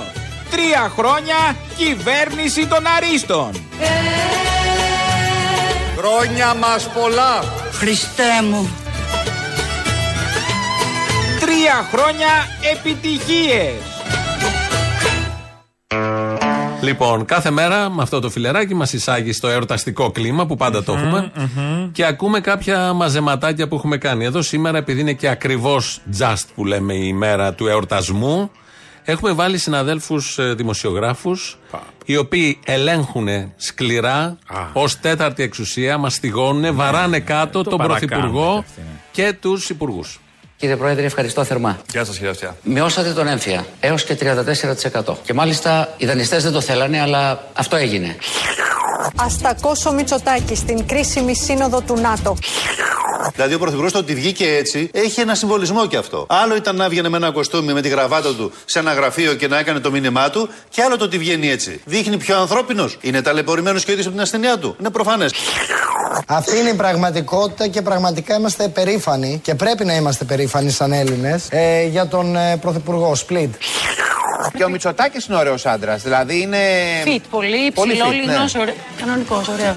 [0.00, 0.02] 2022
[0.50, 3.50] Τρία χρόνια κυβέρνηση των Αρίστων
[5.96, 7.44] Χρόνια μας πολλά.
[7.72, 8.70] Χριστέ μου
[11.50, 12.28] Τρία χρόνια
[12.72, 13.72] επιτυχίες.
[16.80, 20.92] Λοιπόν, κάθε μέρα με αυτό το φιλεράκι μας εισάγει στο εορταστικό κλίμα που πάντα το
[20.92, 21.32] έχουμε
[21.92, 24.24] και ακούμε κάποια μαζεματάκια που έχουμε κάνει.
[24.24, 28.50] Εδώ σήμερα, επειδή είναι και ακριβώς just που λέμε η μέρα του εορτασμού,
[29.04, 31.58] έχουμε βάλει συναδέλφους δημοσιογράφους
[32.04, 34.38] οι οποίοι ελέγχουν σκληρά
[34.72, 38.64] ως τέταρτη εξουσία, μαστιγώνουν, βαράνε κάτω τον παρακάνουν Πρωθυπουργό
[39.10, 40.20] και τους υπουργούς.
[40.60, 41.78] Κύριε Πρόεδρε, ευχαριστώ θερμά.
[41.90, 42.56] Γεια σας, κύριε Αυτιά.
[42.62, 45.14] Μειώσατε τον έμφυα έως και 34%.
[45.24, 48.16] Και μάλιστα οι δανειστές δεν το θέλανε, αλλά αυτό έγινε.
[49.16, 52.36] Αστακός ο Μητσοτάκης στην κρίσιμη σύνοδο του ΝΑΤΟ.
[53.34, 56.26] Δηλαδή ο Πρωθυπουργός το ότι βγήκε έτσι έχει ένα συμβολισμό κι αυτό.
[56.28, 59.48] Άλλο ήταν να βγαίνει με ένα κοστούμι με τη γραβάτα του σε ένα γραφείο και
[59.48, 61.80] να έκανε το μήνυμά του, και άλλο το ότι βγαίνει έτσι.
[61.84, 62.98] Δείχνει πιο ανθρώπινος.
[63.00, 64.76] Είναι ταλαιπωρημένος και ο ίδιος από την ασθενειά του.
[64.80, 65.32] Είναι προφανές.
[66.26, 71.46] Αυτή είναι η πραγματικότητα και πραγματικά είμαστε περήφανοι και πρέπει να είμαστε περήφανοι σαν Έλληνες
[71.50, 73.54] ε, για τον ε, Πρωθυπουργό Σπλίτ.
[74.56, 76.02] Και ο Μητσοτάκης είναι ωραίος άντρας.
[76.02, 76.58] Δηλαδή είναι.
[77.04, 78.74] Φιτ, πολύ Πολύ ψηλό fit, λινό, ναι.
[78.98, 79.74] Κανονικός, ωραίο.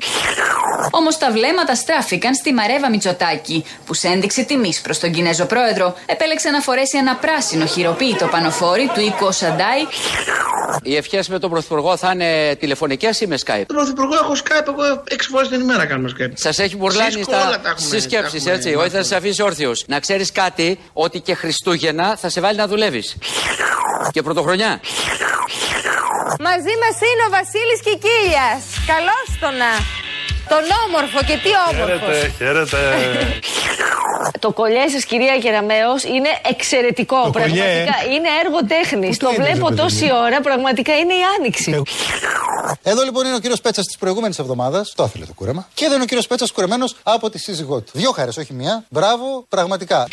[0.91, 5.95] Όμως τα βλέμματα στράφηκαν στη Μαρέβα Μητσοτάκη, που σε ένδειξη τιμής προς τον Κινέζο πρόεδρο
[6.05, 9.81] επέλεξε να φορέσει ένα πράσινο χειροποίητο πανοφόρι του οίκου Σαντάι.
[10.83, 14.67] Οι ευχές με τον Πρωθυπουργό θα είναι τηλεφωνικές ή με Skype; Τον Πρωθυπουργό έχω Skype,
[14.67, 16.31] εγώ έξι φορές την ημέρα κάνουμε Skype.
[16.33, 18.73] Σας έχει μπουρλάνει Cisco όλα τα στα έχουμε, στι σκέψει, τα έχουμε έτσι.
[18.75, 19.83] Όχι, θα σα αφήσει όρθιος.
[19.87, 23.17] Να ξέρεις κάτι, ότι και Χριστούγεννα θα σε βάλει να δουλεύεις.
[24.11, 24.79] Και πρωτοχρονιά.
[26.39, 28.61] Μαζί μας είναι ο Βασίλης Κικίλιας.
[29.03, 29.71] Καλώς το να.
[30.53, 32.17] Τον όμορφο και τι όμορφος.
[32.37, 32.77] χαίρετε.
[34.39, 37.21] Το κολλιέ σας, κυρία Κεραμέο, είναι εξαιρετικό.
[37.23, 39.17] Το κολλιέ, πραγματικά είναι έργο τέχνης.
[39.17, 41.81] Πού το Το είδες, βλέπω ρε παιδί τόση μου; ώρα, πραγματικά είναι η άνοιξη.
[42.83, 44.93] Εδώ λοιπόν είναι ο κύριος Πέτσας της προηγούμενης εβδομάδας.
[44.95, 45.67] Το ήθελε το κούρεμα.
[45.73, 47.91] Και εδώ είναι ο κύριος Πέτσας κουρεμένος από τη σύζυγό του.
[47.93, 48.83] Δύο χαρέ, όχι μία.
[48.89, 50.07] Μπράβο, πραγματικά.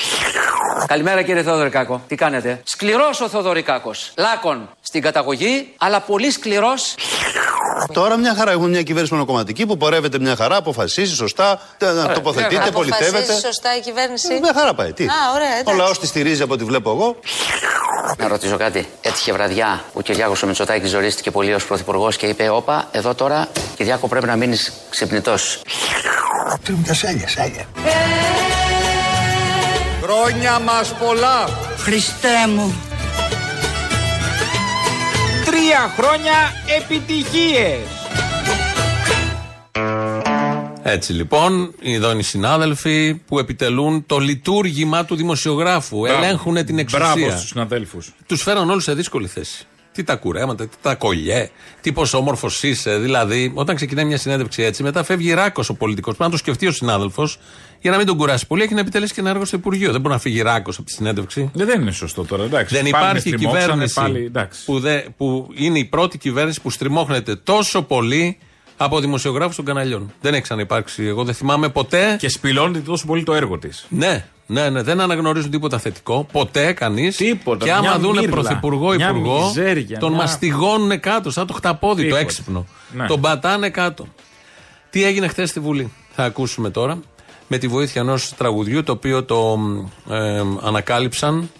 [0.87, 2.03] Καλημέρα κύριε Θεοδωρικάκο.
[2.09, 3.91] Τι κάνετε; Σκληρός ο Θεοδωρικάκο.
[4.17, 6.95] Λάκων στην καταγωγή, αλλά πολύ σκληρός.
[7.93, 12.71] Τώρα μια χαρά έχουμε μια κυβέρνηση μονοκομματική που πορεύεται μια χαρά, αποφασίζει σωστά, τε- τοποθετείται,
[12.71, 13.09] πολιτεύεται.
[13.17, 14.35] Αποφασίζει σωστά η κυβέρνηση.
[14.35, 14.93] Ε, Μια χαρά πάει.
[14.93, 15.79] Τι; Α, ωραία, Ο εντάξει.
[15.81, 17.17] λαός τη στηρίζει από ό,τι βλέπω εγώ.
[18.19, 18.89] Να ρωτήσω κάτι.
[19.01, 23.15] Έτυχε βραδιά που ο Κυριάκος ο Μητσοτάκης ζορίστηκε πολύ ως πρωθυπουργός και είπε: Όπα, εδώ
[23.15, 25.61] τώρα, Κυριάκο, πρέπει να μείνεις ξυπνητός.
[26.65, 27.65] Τρίβουν τα σέλια, σέλια.
[30.03, 31.49] Χρόνια μας πολλά.
[31.79, 32.75] Χριστέ μου.
[35.71, 36.33] Τρία χρόνια
[36.79, 37.79] επιτυχίες.
[40.83, 45.99] Έτσι λοιπόν, εδώ είναι οι συνάδελφοι που επιτελούν το λειτουργήμα του δημοσιογράφου.
[45.99, 46.17] Μπράβο.
[46.17, 47.37] Ελέγχουν την Μπράβο εξουσία.
[47.37, 48.13] στους συναδέλφους.
[48.27, 49.67] Τους φέραν όλους σε δύσκολη θέση.
[49.93, 51.51] Τι τα κουρέματα, τι τα κολλιέ,
[51.81, 52.99] τι πόσο όμορφος είσαι.
[52.99, 56.17] Δηλαδή, όταν ξεκινάει μια συνέντευξη έτσι, μετά φεύγει ράκο ο πολιτικός.
[56.17, 57.39] Πρέπει να το σκεφτεί ο συνάδελφος
[57.81, 58.63] για να μην τον κουράσει πολύ.
[58.63, 59.93] Έχει να επιτελέσει και ένα έργο στο Υπουργείο.
[59.93, 61.51] Δεν μπορεί να φύγει ράκος από τη συνέντευξη.
[61.59, 62.75] Ε, δεν είναι σωστό τώρα, εντάξει.
[62.75, 64.65] Δεν Πάλι με υπάρχει στριμώξανε, κυβέρνηση Πάλι, εντάξει.
[64.65, 68.39] που, δε, που είναι η πρώτη κυβέρνηση που στριμώχνεται τόσο πολύ
[68.77, 70.13] από δημοσιογράφους των καναλιών.
[70.21, 71.05] Δεν έχει ξαναυπάρξει.
[71.05, 72.17] Εγώ δεν θυμάμαι ποτέ.
[72.19, 73.87] Και σπηλώνεται τόσο πολύ το έργο της.
[73.89, 76.27] Ναι, ναι, ναι, δεν αναγνωρίζουν τίποτα θετικό.
[76.33, 77.17] Ποτέ κανείς.
[77.17, 81.47] Τίποτα, Και άμα μια δούνε μύρλα, πρωθυπουργό, μια υπουργό, μιζέρια, τον μια- μαστιγώνουν κάτω, σαν
[81.47, 82.21] το χταπόδι, το Τίποτα.
[82.21, 82.67] έξυπνο.
[82.97, 83.07] Ναι.
[83.07, 84.07] Τον πατάνε κάτω.
[84.91, 86.99] Τι έγινε χθες στη Βουλή, θα ακούσουμε τώρα.
[87.53, 89.59] Με τη βοήθεια ενός τραγουδιού, το οποίο το
[90.11, 91.51] ε, ανακάλυψαν.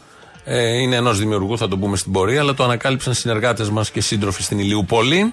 [0.45, 4.01] Ε, είναι ενός δημιουργού, θα το πούμε στην πορεία, αλλά το ανακάλυψαν συνεργάτες μας και
[4.01, 5.33] σύντροφοι στην Ηλιούπολη.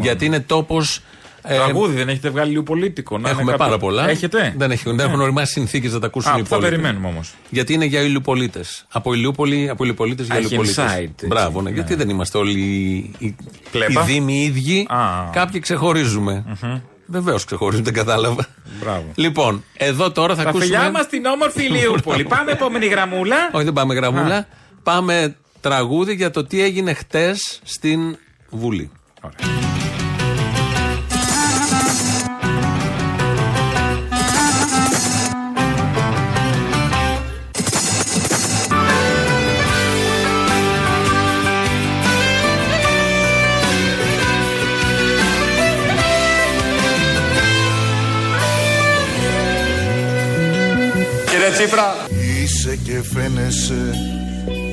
[0.00, 1.00] Γιατί είναι τόπος.
[1.42, 3.14] Τραγούδι δεν έχετε βγάλει λίγο πολίτικο.
[3.14, 4.08] να είναι Έχουμε κάπου- πάρα πολλά.
[4.08, 6.70] Έχετε; Δεν, έχουν, δεν έχουν οριμάσει συνθήκες να τα ακούσουν Α, οι θα υπόλοιποι.
[6.70, 7.34] περιμένουμε όμως.
[7.50, 8.60] Γιατί είναι για Ηλιουπολίτε.
[8.92, 10.82] Από Ηλιούπολη, από Ηλιουπολίτε για Α, έχει Ηλιουπολίτε.
[10.84, 11.26] inside, έτσι.
[11.26, 11.70] Μπράβο, ναι.
[11.70, 13.36] Γιατί δεν είμαστε όλοι οι, οι,
[13.70, 14.02] Κλέπα.
[14.02, 14.86] οι δήμοι οι ίδιοι.
[14.90, 15.30] Α.
[15.32, 16.44] Κάποιοι ξεχωρίζουμε.
[17.10, 18.46] Βεβαίως ξεχωρίζουμε, δεν κατάλαβα.
[18.80, 19.04] Μπράβο.
[19.14, 20.74] Λοιπόν, εδώ τώρα θα Τα ακούσουμε.
[20.76, 22.24] φιλιά μας στην όμορφη Ηλιούπολη.
[22.36, 23.36] Πάμε επόμενη γραμμούλα.
[23.52, 24.46] Όχι, δεν πάμε γραμμούλα.
[24.82, 28.16] Πάμε τραγούδι για το τι έγινε χτες στην
[28.50, 28.90] Βουλή.
[29.20, 29.77] Κύριε
[51.58, 51.94] Τσίπρα.
[52.42, 53.94] Είσαι και φαίνεσαι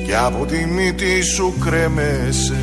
[0.06, 2.54] και από τη μύτη σου κρέμεσαι.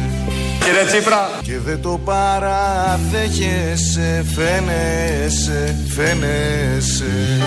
[0.64, 1.30] Κύριε Τσίπρα.
[1.42, 4.26] και δεν το παραδέχεσαι.
[4.36, 7.42] Φαίνεσαι, φαίνεσαι.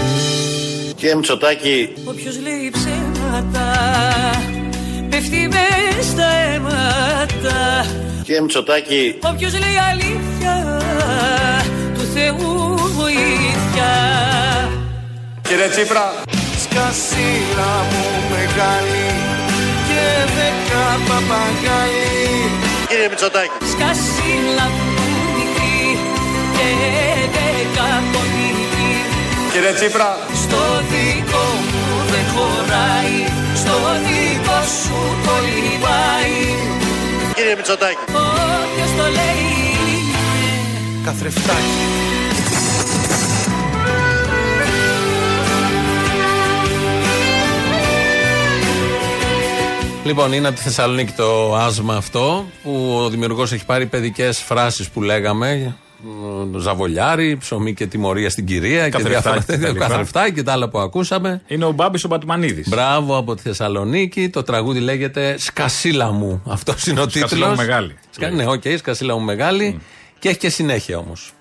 [0.97, 3.73] Κύριε Μητσοτάκη, Όποιος λέει ψέματα
[5.11, 7.87] πέφτει μες στα αίματα.
[8.23, 10.81] Κύριε Μητσοτάκη, Όποιος λέει αλήθεια
[11.95, 13.91] του Θεού βοήθεια.
[15.49, 16.13] Κύριε Τσίπρα.
[16.77, 19.09] Σκασίλα μου μεγάλη
[19.89, 20.05] και
[20.37, 22.51] δέκα παπαγάλη
[22.89, 25.83] κύριε Μητσοτάκη, Σκασίλα μου μικρή
[26.57, 26.69] και
[27.37, 28.93] δέκα πονηρή
[29.53, 30.11] Κύριε Τσίπρα.
[30.43, 33.17] Στο δικό μου δεν χωράει
[33.63, 36.39] Στο δικό σου κολυμπάει.
[37.37, 39.49] Κύριε Μητσοτάκη, Όποιος το λέει
[41.05, 41.85] Καθρεφτάκι
[50.07, 54.89] Λοιπόν, είναι από τη Θεσσαλονίκη το άσμα αυτό που ο δημιουργός έχει πάρει παιδικές φράσεις
[54.89, 55.77] που λέγαμε.
[56.03, 59.69] μ, Ζαβολιάρη, ψωμί και τιμωρία στην κυρία και Καθρεφτάκι διάφορα και τα τέτοια.
[59.73, 59.87] λοιπά.
[59.87, 61.43] Καθρεφτάκι και τα άλλα που ακούσαμε.
[61.47, 62.65] Είναι ο Μπάμπης ο Μπατμανίδη.
[62.67, 64.29] Μπράβο από τη Θεσσαλονίκη.
[64.29, 66.43] Το τραγούδι λέγεται Σκασίλα μου.
[66.47, 67.27] Αυτός είναι ο τίτλο.
[67.27, 67.95] Σκασίλα μου μεγάλη.
[68.33, 69.81] Ναι, οκ, Σκασίλα μου μεγάλη.
[70.19, 71.33] Και έχει και συνέχεια όμως.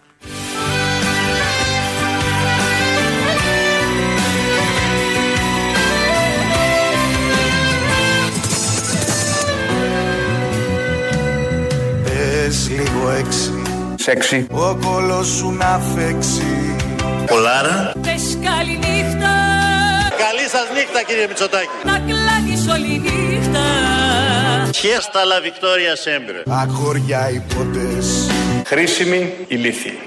[14.05, 14.47] Σεξι.
[14.51, 16.75] Ο κώλος σου να φέξει
[17.25, 17.91] Πολάρα.
[18.01, 19.33] Πες καληνύχτα
[20.23, 21.67] Καλή σας νύχτα κύριε Μητσοτάκη.
[21.85, 23.65] Να κλάνεις όλη νύχτα
[24.75, 26.43] Χέστα la Victoria sempre.
[26.61, 28.29] Αγόρια υπότες
[28.65, 29.99] Χρήσιμη ηλίθιη.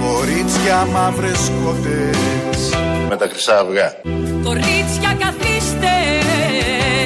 [0.00, 2.58] Κορίτσια μαύρες κότες
[3.08, 3.92] Με τα χρυσά αυγά.
[4.44, 5.92] Κορίτσια καθίστε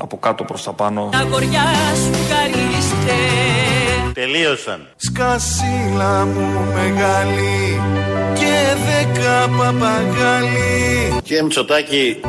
[0.01, 1.09] Από κάτω προς τα πάνω.
[1.13, 3.19] Τα κοριά σου χαρίστε
[4.15, 4.89] Τελείωσαν.
[4.97, 7.81] Σκασίλα μου μεγάλη
[8.35, 12.21] και δέκα παπαγάλοι Κύριε Μητσοτάκη,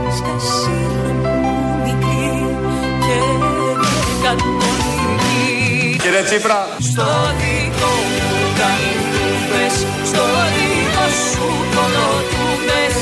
[6.02, 7.06] Κύριε Τσίπρα, Στο
[7.40, 10.24] δικό μου καλύπτουμες Στο
[10.56, 12.96] δικό σου κολό του μες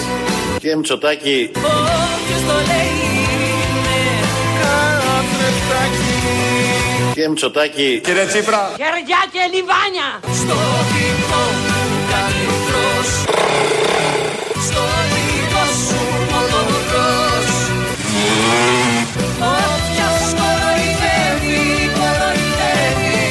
[0.60, 3.03] κύριε Μητσοτάκη, Όποιος το λέει
[7.24, 10.08] κύριε Μητσοτάκη, κύριε Τσίπρα, Χεριά και λιβάνια.
[10.40, 10.58] Στο
[10.92, 11.80] δικό μου
[12.12, 13.10] καλύπτος
[14.68, 14.84] Στο
[15.14, 17.50] δικό σου μοτοκρός
[19.56, 21.62] Όποιος κοροϊδεύει,
[21.98, 23.22] κοροϊδεύει.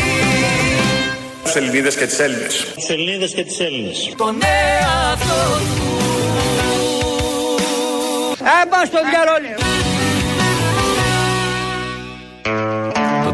[1.45, 2.55] Τους Ελληνίδες και τις Έλληνες.
[2.75, 4.15] τους Ελληνίδες και τις Έλληνες.
[4.17, 5.43] Τον εαυτό
[5.77, 5.91] του.
[8.63, 9.55] Έμπα στο διαρρόλι.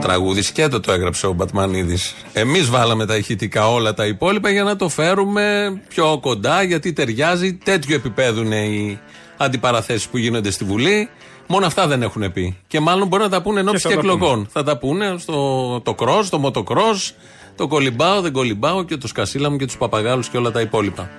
[0.00, 2.14] Το τραγούδι σκέτο το έγραψε ο Μπατμανίδης.
[2.32, 7.54] Εμείς βάλαμε τα ηχητικά όλα τα υπόλοιπα για να το φέρουμε πιο κοντά, γιατί ταιριάζει.
[7.54, 8.98] Τέτοιο επίπεδο είναι οι
[9.37, 11.08] αντιπαραθέσεις που γίνονται στη Βουλή.
[11.46, 12.56] Μόνο αυτά δεν έχουν πει.
[12.66, 14.48] Και μάλλον μπορεί να τα πούνε ενώπιση Και και θα τα εκλογών.
[14.50, 17.14] Θα τα πούνε στο το κρός, το μοτοκρός,
[17.56, 21.11] το κολυμπάω, δεν κολυμπάω και το σκασίλα μου και τους παπαγάλους και όλα τα υπόλοιπα.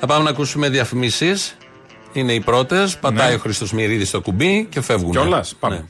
[0.00, 1.56] Θα πάμε να ακούσουμε διαφημίσεις.
[2.12, 2.98] Είναι οι πρώτες.
[2.98, 5.10] Πατάει ο Χρήστος Μυρίδης στο κουμπί και φεύγουν.
[5.10, 5.88] Κιόλας, πάμε.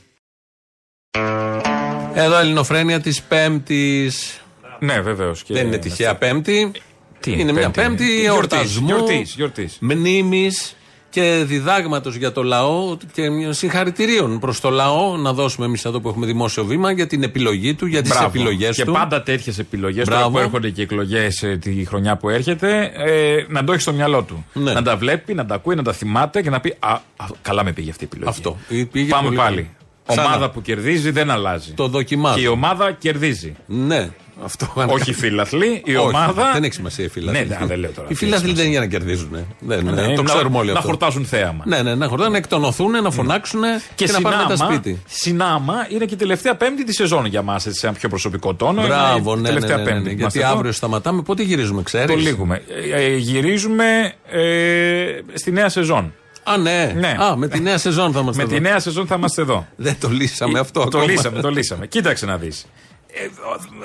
[2.13, 4.41] Εδώ Ελληνοφρένεια της Πέμπτης.
[4.79, 5.43] Ναι, βεβαίως.
[5.47, 6.71] Δεν είναι τυχαία Πέμπτη.
[7.19, 9.77] Τι είναι μια Πέμπτη Γιορτής, εορτασμού, γιορτής, γιορτής.
[9.79, 10.75] μνήμης
[11.09, 16.09] και διδάγματος για το λαό και συγχαρητηρίων προς το λαό να δώσουμε εμείς εδώ που
[16.09, 18.25] έχουμε δημόσιο βήμα για την επιλογή του, για τις Μπράβο.
[18.27, 18.91] επιλογές Και του.
[18.91, 20.29] πάντα τέτοιες επιλογές Μπράβο.
[20.29, 24.45] που έρχονται και εκλογές τη χρονιά που έρχεται, ε, να το έχει στο μυαλό του.
[24.53, 24.73] Ναι.
[24.73, 27.01] Να τα βλέπει, να τα ακούει, να τα θυμάται και να πει Α, α,
[27.41, 28.29] καλά με πήγε αυτή η επιλογή.
[28.29, 28.57] Αυτό.
[28.91, 29.69] Πήγε Πάμε πολύ πάλι.
[30.15, 30.21] Καλά.
[30.21, 30.35] Ξανά.
[30.35, 31.71] Ομάδα που κερδίζει δεν αλλάζει.
[31.71, 32.35] Το δοκιμάζω.
[32.35, 33.55] Και η ομάδα κερδίζει.
[33.65, 34.09] Ναι.
[34.43, 36.51] Αυτό Όχι οι φίλαθλοι, η Όχι, ομάδα.
[36.53, 37.39] Δεν έχει σημασία οι φίλαθλοι.
[37.47, 38.07] Ναι, ναι, δεν λέω τώρα.
[38.11, 39.29] Οι φίλαθλοι δεν είναι για να κερδίζουν.
[39.59, 40.87] Δεν, Ναι, ναι, το να- ξέρουμε όλοι να αυτό.
[40.87, 41.63] χορτάζουν θέαμα.
[41.67, 43.61] Ναι, ναι, να χορτάζουν, να εκτονωθούν, να φωνάξουν
[43.95, 45.01] και, να πάνε μετά σπίτι.
[45.07, 48.81] συνάμα είναι και η τελευταία πέμπτη τη σεζόν για μας, σε ένα πιο προσωπικό τόνο.
[48.81, 49.97] Μπράβο, είναι η ναι, ναι, τελευταία ναι, ναι, πέμπτη.
[49.97, 50.51] ναι, που Γιατί είμαστε εδώ.
[50.53, 51.21] αύριο σταματάμε.
[51.21, 52.61] Πότε γυρίζουμε, ξέρεις; Το λύγουμε.
[52.93, 56.13] Ε, ε, γυρίζουμε ε, στη νέα σεζόν.
[56.43, 56.93] Α, ναι.
[56.99, 57.15] Ναι.
[57.19, 58.55] Α, με τη νέα σεζόν θα είμαστε Με εδώ.
[58.57, 59.67] τη νέα σεζόν θα είμαστε εδώ.
[59.75, 61.11] Δεν το λύσαμε αυτό το ακόμα.
[61.11, 61.87] λύσαμε, το λύσαμε.
[61.87, 62.65] Κοίταξε να δεις.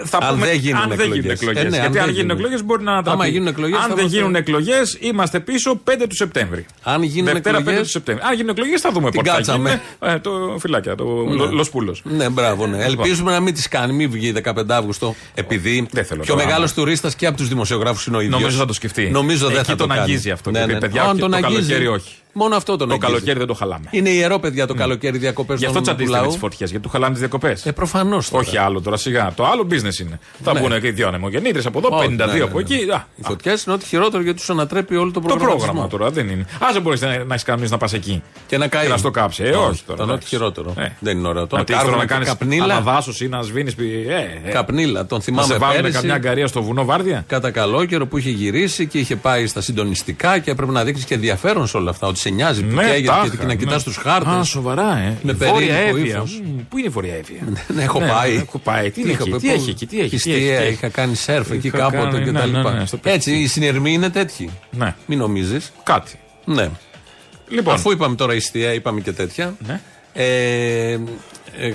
[0.05, 1.41] θα Αν δεν γίνουν αν δεν γίνουν εκλογές.
[1.41, 1.63] εκλογές.
[1.65, 2.31] Ε, ναι, Γιατί αν αν δεν γίνουν γίνουν.
[2.37, 3.31] εκλογές μπορεί να τα Άμα πει.
[3.31, 6.67] γίνουν εκλογές, Αν θα δεν είμαστε- γίνουν εκλογές, είμαστε πίσω 5 του Σεπτέμβρη.
[6.83, 8.25] Αν γίνουν Δευτέρα 5 εκλογές- του Σεπτέμβρη.
[8.27, 9.81] Αν γίνουν εκλογές, θα δούμε Την πότε θα κάτσαμε.
[10.01, 10.15] γίνουν.
[10.17, 11.45] Ε, το φυλάκια, το Ναι.
[11.51, 11.97] Λοσπούλο.
[12.03, 12.85] Ναι, μπράβο, ναι.
[12.85, 15.15] Ελπίζουμε να μην τις κάνει, μην βγει 15 Αύγουστο.
[15.35, 16.81] Επειδή Δεν θέλω πιο τώρα, μεγάλος άμα.
[16.83, 18.41] τουρίστας και από τους δημοσιογράφους είναι ο ίδιος.
[18.41, 19.11] Νομίζω θα το σκεφτεί.
[19.11, 20.01] Νομίζω δεν Εκεί θα το τον κάνει.
[20.01, 20.51] αγγίζει αυτό.
[20.51, 20.79] Ναι, γιατί, ναι.
[20.81, 22.15] παιδιά, Αν όχι, τον το αγγίζει, καλοκαίρι όχι.
[22.39, 23.13] Μόνο αυτό τον Το αγγίζει.
[23.13, 23.85] καλοκαίρι δεν το χαλάμε.
[23.91, 27.11] Είναι ιερό, παιδιά, το καλοκαίρι διακοπές Γι' αυτό τσαντίστηκε με τις φωτιές, γιατί του χαλάνε
[27.11, 27.67] τις διακοπές.
[27.67, 28.29] Ε, προφανώς.
[28.33, 29.33] Όχι άλλο τώρα σιγά.
[29.37, 30.19] Το άλλο business είναι.
[30.43, 30.61] Θα Ναι.
[30.61, 32.75] μπουν και οι δύο ανεμογεννήτρε από εδώ, 52 από εκεί.
[32.75, 35.55] Α, Οι φωτιές είναι ό,τι χειρότερο γιατί τους ανατρέπει όλο το Το πρόγραμμα.
[35.57, 36.43] πρόγραμμα τώρα δεν είναι.
[36.65, 38.23] Α, δεν μπορείς να, να έχεις κανείς να πας εκεί.
[38.47, 38.83] Και να καεί.
[38.83, 39.43] Και να στο κάψει.
[39.45, 39.73] Ε, όχι τώρα.
[39.87, 40.29] Ήταν ό,τι εντάξει.
[40.29, 40.75] χειρότερο.
[40.79, 40.89] Ε.
[40.99, 41.41] Δεν είναι ωραίο.
[41.43, 42.65] Να Τώρα τύχει τώρα κάρβουνα να και κάνεις καπνίλα.
[42.65, 43.75] αναδάσωση ή να σβήνεις.
[43.79, 44.51] Ε, ε.
[44.51, 45.93] Καπνίλα, τον Να θυμάμαι σε βάλουν πέρυσι.
[45.99, 49.61] καμιά αγκαρία στο βουνό βάρδια; Κατά καλό καιρό που είχε γυρίσει και είχε πάει στα
[49.61, 52.07] συντονιστικά και έπρεπε να δείξει και ενδιαφέρον σε όλα αυτά.
[52.07, 53.55] Ότι σε νοιάζει που Ναι, καίγεται τάχα, και, και να ναι.
[53.55, 54.33] κοιτάς τους χάρτες.
[54.33, 55.17] Α, σοβαρά, ε.
[55.23, 56.15] Με Βόρεια περίεργο Εύβοια.
[56.17, 56.41] ύφος.
[56.45, 57.41] Μμ, Πού είναι η Βόρεια Εύβοια;
[57.75, 58.35] Ναι, έχω Ναι, πάει.
[58.37, 58.91] έχω πάει.
[58.91, 60.09] Τι είναι Είχα εκεί, πάει, τι πού- έχει εκεί, τι έχει.
[60.09, 60.73] τι Χιστία, έχει, τι έχει.
[60.73, 62.73] είχα κάνει σερφ εκεί Είχα κάποτε κάνει, και ναι, τα ναι, λοιπά.
[62.73, 64.51] ναι, στο Έτσι, οι συνειρμοί είναι τέτοιοι.
[64.71, 64.95] Ναι.
[65.07, 65.73] Μην νομίζεις.
[65.83, 66.19] Κάτι.
[66.45, 66.69] Ναι.
[67.49, 67.75] Λοιπόν.
[67.75, 69.55] Αφού είπαμε τώρα ιστία, είπαμε και τέτοια.
[69.67, 69.81] Ναι.
[70.13, 70.99] Ε, ε,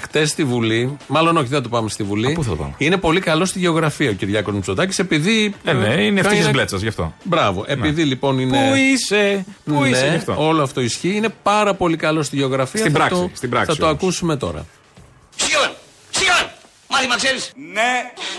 [0.02, 2.34] Χτες στη Βουλή, μάλλον όχι, δεν το πάμε στη Βουλή.
[2.34, 5.56] πού θα το πάμε; Είναι πολύ καλό στη γεωγραφία ο Κυριάκος Μητσοτάκης, επειδή.
[5.64, 7.14] Ε, ναι, είναι κάνει ευτυχής ένα- μπλέτσας γι' αυτό.
[7.24, 7.64] Μπράβο.
[7.68, 8.58] Επειδή λοιπόν είναι.
[8.70, 10.36] Πού είσαι, πού είσαι γι' Ναι, αυτό.
[10.38, 11.16] όλο αυτό ισχύει.
[11.16, 12.80] Είναι πάρα πολύ καλό στη γεωγραφία.
[12.80, 13.98] Στην Θα πράξη, το- στην πράξη Θα το όμως.
[14.02, 14.66] ακούσουμε τώρα.
[15.36, 15.70] Σιγόν,
[16.10, 16.50] σιγόν.
[16.90, 17.92] Μάθημα ξέρεις; Ναι.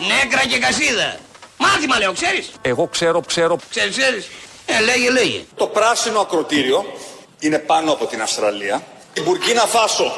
[0.09, 1.17] Νέκρα και κασίδα.
[1.59, 3.57] Μάθημα λέω, ξέρεις; Εγώ ξέρω, ξέρω.
[3.71, 4.29] Ξέρεις, ξέρεις;
[4.67, 5.41] Ε, λέγε, λέγε.
[5.57, 6.85] Το πράσινο ακροτήριο
[7.39, 8.83] είναι πάνω από την Αυστραλία.
[9.15, 10.13] Η Μπουρκίνα Φάσο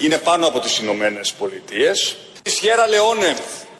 [0.00, 2.16] είναι πάνω από τις Ηνωμένες Πολιτείες.
[2.42, 3.34] Η Σιέρα Λεόνε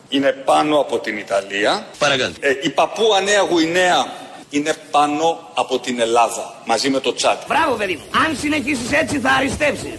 [0.08, 1.86] είναι πάνω από την Ιταλία.
[1.98, 2.32] Παρακάτω.
[2.40, 4.06] Ε, η Παππούα Νέα Γουινέα
[4.50, 7.42] είναι πάνω από την Ελλάδα μαζί με το Τσάτ.
[7.48, 8.18] Μπράβο, παιδί μου.
[8.26, 9.98] Αν συνεχίσεις έτσι θα αριστεύσεις.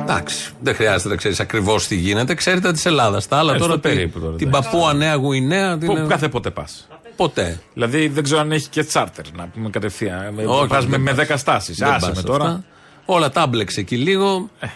[0.00, 0.50] Εντάξει.
[0.60, 2.34] Δεν χρειάζεται να ξέρεις ακριβώς τι γίνεται.
[2.34, 3.28] Ξέρετε της Ελλάδας.
[3.28, 3.72] Τα άλλα Ε, τώρα.
[3.72, 4.70] στο τι- περίπου τώρα, την εντάξει.
[4.70, 5.78] Παππούα Νέα Γουινέα.
[5.78, 6.88] την- Πού- Κάθε πότε πας.
[7.16, 7.60] Ποτέ.
[7.74, 10.38] Δηλαδή δεν ξέρω αν έχει και τσάρτερ να πούμε κατευθείαν.
[10.46, 11.26] Όχι, Πας με, δεν με πας.
[11.26, 11.76] 10 στάσεις.
[11.76, 12.64] Δεν Άσε πας με αυτά.
[13.06, 13.18] Τώρα.
[13.18, 14.50] Όλα τα μπλέξε εκεί λίγο.
[14.60, 14.66] Ε.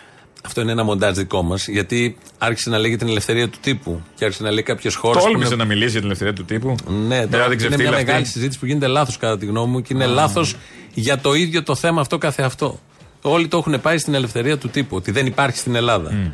[0.46, 1.68] Αυτό είναι ένα μοντάζ δικό μας.
[1.68, 4.02] Γιατί άρχισε να λέγει την ελευθερία του τύπου.
[4.14, 5.22] Και άρχισε να λέει κάποιες χώρες.
[5.22, 6.74] Τόλμησε να μιλήσει για την ελευθερία του τύπου.
[6.88, 8.04] Ναι, Μετά τώρα την είναι ξεφτύλα μια αυτή.
[8.04, 10.54] μεγάλη συζήτηση που γίνεται λάθος κατά τη γνώμη μου και είναι λάθος
[10.94, 12.78] για το ίδιο το θέμα αυτό καθεαυτό.
[13.22, 16.10] Όλοι το έχουν πάει στην ελευθερία του τύπου, ότι δεν υπάρχει στην Ελλάδα.
[16.10, 16.32] Υπάρχει,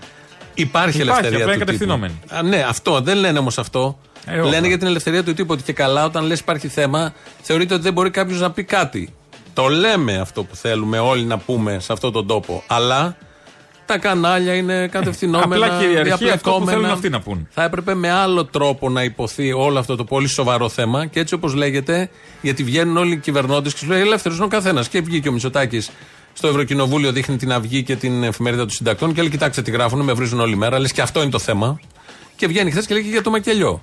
[0.54, 2.12] Υπάρχει, ελευθερία απλά του είναι κατευθυνόμενη.
[2.22, 2.34] τύπου.
[2.36, 3.00] Α, ναι, αυτό.
[3.00, 3.98] Δεν λένε όμως αυτό.
[4.26, 4.50] Ε, όχι.
[4.50, 5.52] λένε για την ελευθερία του τύπου.
[5.52, 9.12] Ότι και καλά, όταν λες υπάρχει θέμα, θεωρείται ότι δεν μπορεί κάποιος να πει κάτι.
[9.54, 12.62] Το λέμε αυτό που θέλουμε όλοι να πούμε σε αυτόν τον τόπο.
[12.66, 13.16] Αλλά
[13.86, 15.66] τα κανάλια είναι κατευθυνόμενα.
[15.66, 16.70] Απλά κυριαρχεί αυτό που διαπλεκόμενα.
[16.70, 17.48] θέλουν αυτοί να πούν.
[17.50, 21.34] Θα έπρεπε με άλλο τρόπο να υποθεί όλο αυτό το πολύ σοβαρό θέμα και έτσι
[21.34, 22.10] όπως λέγεται,
[22.40, 24.88] γιατί βγαίνουν όλοι οι κυβερνώντες και σου λέει ελεύθερος είναι ο καθένας.
[24.88, 25.90] Και βγήκε ο Μητσοτάκης
[26.32, 30.00] στο Ευρωκοινοβούλιο, δείχνει την Αυγή και την εφημερίδα των συντακτών και λέει: Κοιτάξτε τι γράφουν,
[30.00, 30.78] με βρίζουν όλη μέρα.
[30.78, 31.80] Λες και αυτό είναι το θέμα.
[32.36, 33.82] Και βγαίνει χθες και λέει και για το μακελιό.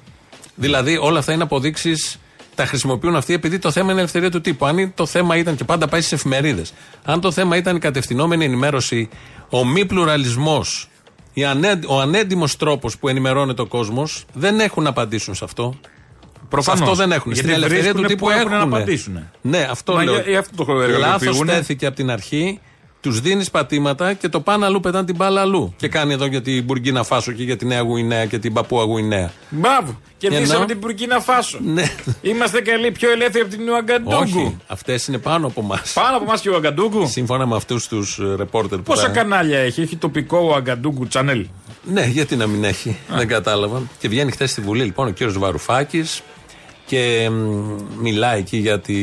[0.56, 2.20] Δηλαδή όλα αυτά είναι αποδείξεις.
[2.58, 4.66] Τα χρησιμοποιούν αυτοί επειδή το θέμα είναι η ελευθερία του τύπου.
[4.66, 6.74] Αν το θέμα ήταν και πάντα πάει στις εφημερίδες.
[7.04, 9.10] Αν το θέμα ήταν η κατευθυνόμενη ενημέρωση,
[9.50, 10.90] ο μη πλουραλισμός,
[11.88, 15.76] ο ανέντιμος τρόπος που ενημερώνεται ο κόσμος, δεν έχουν να απαντήσουν σε αυτό.
[16.50, 16.80] Προφανώς.
[16.80, 17.32] Σε αυτό δεν έχουν.
[17.32, 18.70] Γιατί Στην ελευθερία του βρίσκουνε τύπου που έχουν έχουν.
[18.70, 19.30] να απαντήσουν.
[19.42, 20.14] Ναι, αυτό Μα λέω.
[20.14, 21.08] για- για αυτό το εργαλειοποιούνε.
[21.08, 22.60] Λάθος τέθηκε από την αρχή.
[23.08, 25.74] Τους δίνεις πατήματα και το πάνε αλλού, πετάνε την μπάλα αλλού.
[25.78, 28.84] Και κάνει εδώ για την Μπουργκίνα Φάσο και για τη Νέα Γουινέα και την Παππούα
[28.84, 29.32] Γουινέα.
[29.50, 30.00] Μπράβο.
[30.18, 31.58] Κερδίσαμε Ενώ- την Μπουρκίνα Φάσο.
[31.64, 31.84] Ναι.
[32.22, 34.20] Είμαστε καλοί πιο ελεύθεροι από την Ουαγκαντούγκου.
[34.22, 35.82] Όχι, αυτές είναι πάνω από εμά.
[35.94, 37.08] Πάνω από εμά και ο Ουαγκαντούγκου.
[37.08, 38.84] Σύμφωνα με αυτούς τους ρεπόρτερ που.
[38.84, 41.44] Πόσα τα- κανάλια έχει, έχει τοπικό Ουαγκαντούγκου channel;
[41.84, 42.98] Ναι, γιατί να μην έχει.
[43.10, 43.82] Δεν κατάλαβα.
[44.00, 46.22] Και βγαίνει χθες στη Βουλή λοιπόν ο κύριος Βαρουφάκης
[46.86, 48.96] και μ, μιλάει εκεί γιατί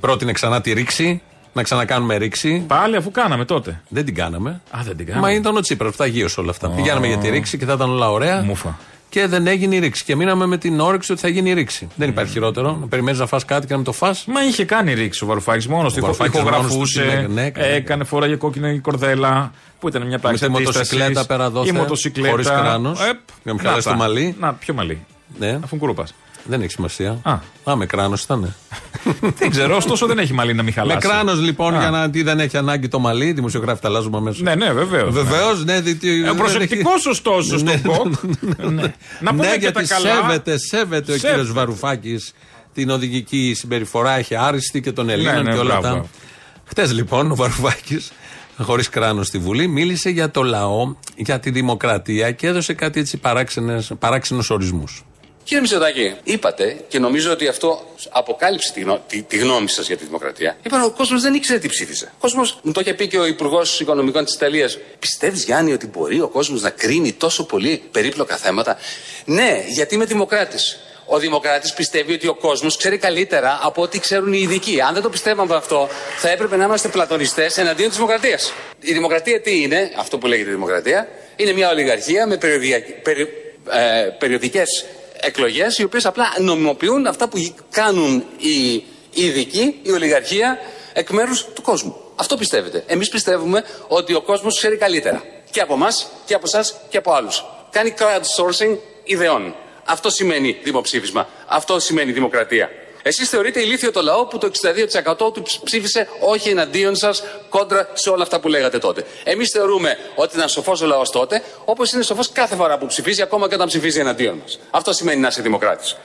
[0.00, 1.22] πρότεινε ξανά τη ρήξη.
[1.52, 2.64] Να ξανακάνουμε ρήξη.
[2.66, 3.80] Πάλι αφού κάναμε τότε.
[3.88, 4.50] Δεν την κάναμε.
[4.70, 5.26] Α, δεν την κάναμε.
[5.26, 6.68] Μα ήταν ο Τσίπρας που τα γύρωσε όλα αυτά.
[6.70, 8.42] Πηγαίναμε για τη ρήξη και θα ήταν όλα ωραία.
[8.42, 8.78] Μούφα.
[9.08, 10.04] Και δεν έγινε η ρήξη.
[10.04, 11.88] Και μείναμε με την όρεξη ότι θα γίνει η ρήξη.
[11.94, 12.76] Δεν υπάρχει χειρότερο.
[12.80, 14.24] Να περιμένεις να φας κάτι και να μην το φας.
[14.26, 16.00] Μα είχε κάνει ρήξη ο Βαρουφάκης μόνος του.
[16.00, 17.66] Βαρουφάκης μόνος του Ηχογραφούσε, την έκανε, ναι, έκανε.
[17.66, 19.52] έκανε, φοράγε κόκκινη κορδέλα.
[19.80, 22.30] Που ήταν μια Με πράξη της μοτοσυκλέτα πέρα δόθε, Η μοτοσυκλέτα.
[22.30, 23.92] χωρίς κράνος, Επ, για να μην να χαλάσει τα.
[23.92, 24.36] το μαλλί.
[24.40, 25.04] Να, πιο μαλλί.
[25.38, 25.58] Ναι.
[25.64, 26.06] Αφού κουρούπα.
[26.44, 27.18] Δεν έχει σημασία.
[27.22, 27.38] Α.
[27.70, 28.54] Α, με κράνος ήταν.
[29.38, 31.08] δεν ξέρω, ωστόσο δεν έχει μαλλί να μην Με χαλάσει.
[31.08, 31.78] κράνος λοιπόν Α.
[31.80, 34.40] για να τι δεν έχει ανάγκη το μαλλί, οι δημοσιογράφοι τα αλλάζουμε αμέσως.
[34.42, 35.12] Ναι, ναι, βεβαίως.
[35.14, 35.80] Βεβαίως, ναι.
[35.80, 38.14] δι- τι- Ε, δεν προσεκτικός έχει- ωστόσο Ναι, στον κοκ.
[38.70, 38.94] Ναι.
[39.20, 40.14] Να πούμε ναι, και γιατί τα καλά.
[40.14, 41.28] σέβεται, σέβεται ο Σέβεται.
[41.28, 42.32] κύριος Βαρουφάκης
[42.74, 45.90] την οδηγική συμπεριφορά, έχει άριστη και των Ελλήνων ναι, και όλα μπράβο, αυτά.
[45.90, 46.08] μπράβο.
[46.64, 48.12] Χτες λοιπόν ο Βαρουφάκης,
[48.58, 53.20] χωρίς κράνος στη Βουλή, μίλησε για το λαό, για τη δημοκρατία και έδωσε κάτι έτσι
[53.98, 55.04] παράξενους ορισμούς.
[55.44, 59.96] Κύριε Μητσοτάκη, είπατε και νομίζω ότι αυτό αποκάλυψε τη, γνω- τη, τη γνώμη σας για
[59.96, 60.56] τη δημοκρατία.
[60.62, 62.06] Είπατε ο κόσμος δεν ήξερε τι ψήφισε.
[62.14, 64.78] Ο κόσμος, μου το είχε πει και ο Υπουργός Οικονομικών της Ιταλίας.
[64.98, 68.78] Πιστεύεις, Γιάννη, ότι μπορεί ο κόσμος να κρίνει τόσο πολύ περίπλοκα θέματα;
[69.24, 70.78] Ναι, γιατί είμαι δημοκράτης.
[71.06, 74.80] Ο δημοκράτης πιστεύει ότι ο κόσμος ξέρει καλύτερα από ό,τι ξέρουν οι ειδικοί.
[74.80, 78.52] Αν δεν το πιστεύαμε αυτό, θα έπρεπε να είμαστε πλατωνιστές εναντίον της δημοκρατίας.
[78.80, 83.28] Η δημοκρατία τι είναι, αυτό που λέγεται δημοκρατία, είναι μια ολιγαρχία με περιοδια- περι-
[83.70, 84.84] ε, περιοδικές
[85.22, 90.58] εκλογές οι οποίες απλά νομιμοποιούν αυτά που γι- κάνουν οι ειδικοί, η ολιγαρχία
[90.92, 91.96] εκ μέρους του κόσμου.
[92.16, 92.84] Αυτό πιστεύετε.
[92.86, 95.22] Εμείς πιστεύουμε ότι ο κόσμος ξέρει καλύτερα.
[95.50, 97.44] Και από εμάς και από εσάς και από άλλους.
[97.70, 99.54] Κάνει crowdsourcing ιδεών.
[99.84, 101.28] Αυτό σημαίνει δημοψήφισμα.
[101.46, 102.70] Αυτό σημαίνει δημοκρατία.
[103.02, 107.88] Εσείς θεωρείτε ηλίθιο το λαό που το 62% του ψ- ψήφισε όχι εναντίον σας κόντρα
[107.92, 109.04] σε όλα αυτά που λέγατε τότε.
[109.24, 113.22] Εμείς θεωρούμε ότι ήταν σοφός ο λαός τότε, όπως είναι σοφός κάθε φορά που ψηφίζει,
[113.22, 114.58] ακόμα και όταν ψηφίζει εναντίον μας.
[114.70, 115.96] Αυτό σημαίνει να είσαι δημοκράτης.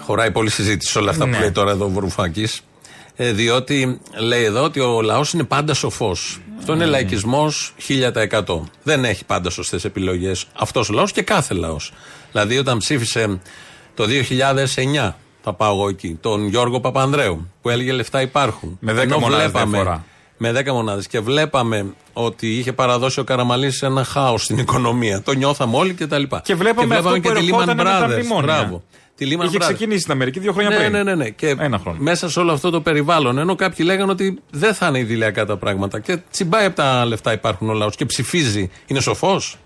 [0.00, 1.34] Χωράει πολλή συζήτηση σε όλα αυτά Ναι.
[1.34, 2.48] που λέει τώρα εδώ ο Βαρουφάκη.
[3.16, 6.40] Ε, διότι λέει εδώ ότι ο λαός είναι πάντα σοφός.
[6.58, 8.68] Αυτό είναι λαϊκισμός 1000%.
[8.82, 11.92] Δεν έχει πάντα σωστές επιλογές αυτός ο λαός και κάθε λαός.
[12.32, 13.40] Δηλαδή, όταν ψήφισε
[13.94, 18.76] το 2009, θα πάω εγώ εκεί, τον Γιώργο Παπανδρέου, που έλεγε λεφτά υπάρχουν.
[18.80, 20.04] Με 10 Ενώ μονάδες βλέπαμε- διαφορά.
[20.36, 21.06] Με 10 μονάδες.
[21.06, 25.22] Και βλέπαμε ότι είχε παραδώσει ο Καραμαλής ένα χάος στην οικονομία.
[25.22, 26.22] Το νιώθαμε όλοι κτλ.
[26.22, 28.10] Και, Και βλέπαμε αυτό που και τη Lehman ερχόταν με τα Brothers.
[28.12, 28.42] μνημόνια.
[28.54, 28.82] Μπράβο.
[29.16, 29.60] Τη Lehman Είχε Brothers.
[29.60, 30.92] ξεκινήσει στην Αμερική δύο χρόνια ναι, πριν.
[30.92, 31.28] Ναι, ναι, ναι.
[31.28, 31.98] Και Ένα χρόνο.
[32.00, 35.56] μέσα σε όλο αυτό το περιβάλλον, ενώ κάποιοι λέγανε ότι δεν θα είναι ιδηλιακά τα
[35.56, 38.70] πράγματα και τσιμπάει από τα λεφτά υπάρχουν ο λαό και ψηφίζει.
[38.86, 39.58] Είναι σοφός.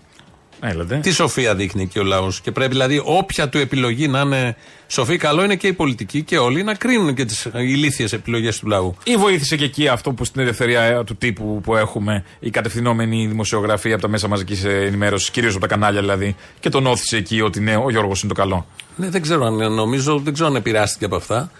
[0.61, 0.95] Έλατε.
[0.95, 2.41] Τι σοφία δείχνει εκεί ο λαός.
[2.41, 4.55] Και πρέπει δηλαδή όποια του επιλογή να είναι
[4.87, 8.67] σοφή, καλό είναι και οι πολιτικοί και όλοι να κρίνουν και τις ηλίθιες επιλογές του
[8.67, 8.95] λαού.
[9.03, 13.27] Ή βοήθησε και εκεί αυτό που στην ελευθερία ε, του τύπου που έχουμε, η κατευθυνόμενη
[13.27, 17.41] δημοσιογραφία από τα μέσα μαζικής ενημέρωσης, κυρίως από τα κανάλια δηλαδή, και τον όθησε εκεί
[17.41, 18.65] ότι ναι, ο Γιώργος είναι το καλό.
[18.95, 21.51] Ναι, δεν ξέρω αν νομίζω, δεν ξέρω αν επηρεάστηκε από αυτά.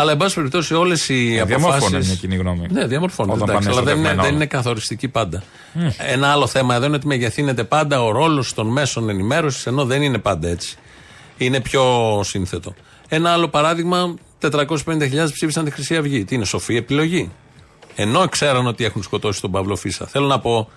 [0.00, 1.60] Αλλά, εν πάση περιπτώσει, όλες οι Ε, αποφάσει.
[1.60, 2.66] διαμόρφωνε μια κοινή γνώμη.
[2.70, 3.36] Ναι, διαμορφώνεται.
[3.42, 4.34] Όταν εντάξει, πάνε αλλά δεν είναι, εσωτερισμένα δεν όλα.
[4.34, 5.42] είναι καθοριστική πάντα.
[5.96, 10.02] Ένα άλλο θέμα εδώ είναι ότι μεγεθύνεται πάντα ο ρόλος των μέσων ενημέρωσης, ενώ δεν
[10.02, 10.76] είναι πάντα έτσι.
[11.36, 11.82] Είναι πιο
[12.24, 12.74] σύνθετο.
[13.08, 16.24] Ένα άλλο παράδειγμα, 450.000 ψήφισαν τη Χρυσή Αυγή.
[16.24, 17.30] Τι είναι, σοφή επιλογή;
[17.94, 20.06] Ενώ ξέραν ότι έχουν σκοτώσει τον Παύλο Φίσα.
[20.06, 20.68] Θέλω να πω,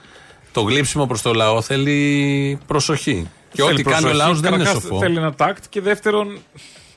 [0.51, 3.27] το γλύψιμο προς το λαό θέλει προσοχή.
[3.53, 4.99] Και Θέλει ό,τι κάνει ο προσοχή, λαός δεν είναι καταρχάς σοφό.
[4.99, 6.38] Θέλει ένα τάκτ και δεύτερον,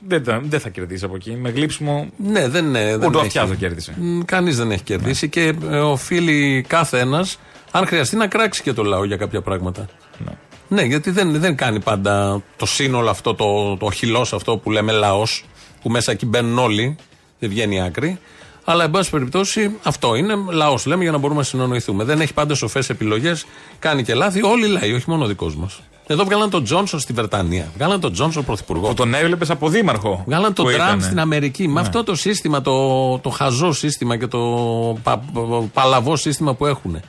[0.07, 1.31] δεν, τα- δεν θα κερδίσει από εκεί.
[1.31, 2.07] Με γλύψιμο.
[2.17, 2.93] Ναι, δεν είναι.
[2.95, 3.97] Ούτε ο αυτιά δεν κέρδισε.
[4.25, 7.39] Κανείς δεν έχει κερδίσει και ε, οφείλει κάθε ένας
[7.71, 9.85] Αν χρειαστεί να κράξει και το λαό για κάποια πράγματα.
[10.67, 14.91] Ναι, γιατί δεν, δεν κάνει πάντα το σύνολο αυτό, το, το χυλός αυτό που λέμε
[14.91, 15.45] λαός,
[15.81, 16.95] που μέσα εκεί μπαίνουν όλοι,
[17.39, 18.19] δεν βγαίνει άκρη.
[18.63, 20.33] Αλλά, εν πάση περιπτώσει, αυτό είναι.
[20.51, 22.03] Λαός λέμε για να μπορούμε να συνονοηθούμε.
[22.03, 23.45] Δεν έχει πάντα σοφές επιλογές.
[23.79, 24.43] Κάνει και λάθη.
[24.43, 25.81] Όλοι λέει, όχι μόνο ο δικός μας.
[26.07, 27.67] Εδώ βγάλαν τον Τζόνσον στη Βρετανία.
[27.75, 28.87] Βγάλαν τον Τζόνσον πρωθυπουργό.
[28.87, 30.23] Που τον έβλεπες από δήμαρχο.
[30.27, 31.01] Βγάλαν τον που Τραμπ ήτανε.
[31.03, 31.67] στην Αμερική.
[31.67, 31.79] Με Ναι.
[31.79, 34.39] αυτό το σύστημα, το, το χαζό σύστημα και το
[35.03, 35.41] πα, πα-
[35.73, 36.99] παλαβό σύστημα που έχουν.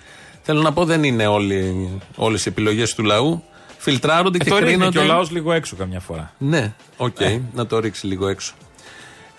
[0.42, 1.26] Θέλω να πω, δεν είναι
[2.16, 3.42] όλες οι επιλογές του λαού.
[3.78, 4.98] Φιλτράρονται Ε, και το ρίχνει κρίνονται.
[4.98, 6.32] και ο λαός λίγο έξω καμιά φορά.
[6.38, 7.16] Ναι, οκ,
[7.54, 8.52] να το ρίξει λίγο έξω.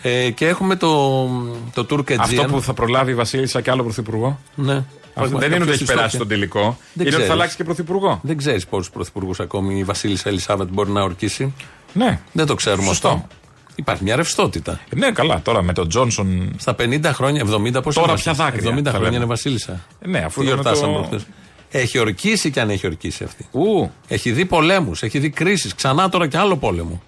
[0.01, 1.27] Ε, και έχουμε το,
[1.73, 2.15] το Turkaegean.
[2.19, 4.39] Αυτό που θα προλάβει η Βασίλισσα και άλλο πρωθυπουργό.
[4.55, 4.83] Ναι.
[5.17, 6.59] Αυτό δεν είναι ότι έχει περάσει στον τελικό.
[6.59, 7.27] Δεν είναι ότι ξέρεις.
[7.27, 8.19] θα αλλάξει και πρωθυπουργό.
[8.23, 11.53] Δεν ξέρεις πόσους πρωθυπουργούς ακόμη η Βασίλισσα Ελισάβετ μπορεί να ορκίσει.
[11.93, 12.19] Ναι.
[12.31, 13.07] Δεν το ξέρουμε Σωστό.
[13.07, 13.27] αυτό.
[13.75, 14.79] Υπάρχει μια ρευστότητα.
[14.95, 16.55] Ναι, καλά, τώρα με τον Τζόνσον.
[16.57, 19.15] Στα 50 χρόνια, 70 πώ Τώρα πια δάκρυα, 70 θα χρόνια λέμε.
[19.15, 21.27] είναι Βασίλισσα; Ναι, αφού Τι είδαμε γιορτάσαμε το- προχθές.
[21.71, 23.47] Έχει ορκίσει και αν έχει ορκίσει αυτή.
[23.51, 23.91] Ου.
[24.07, 25.75] Έχει δει πολέμους, έχει δει κρίσεις.
[25.75, 27.01] Ξανά τώρα και άλλο πόλεμο.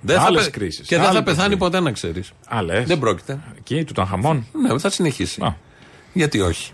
[0.00, 1.70] Δεν θα Άλλες πε- κρίσεις, Και δεν άλλη θα πεθάνει εποχή.
[1.70, 2.32] ποτέ να ξέρεις.
[2.48, 2.86] Άλλες.
[2.86, 3.38] Δεν πρόκειται.
[3.58, 4.46] Εκεί, του Τανχαμών.
[4.52, 5.54] Ναι, θα συνεχίσει.
[6.12, 6.72] Γιατί όχι;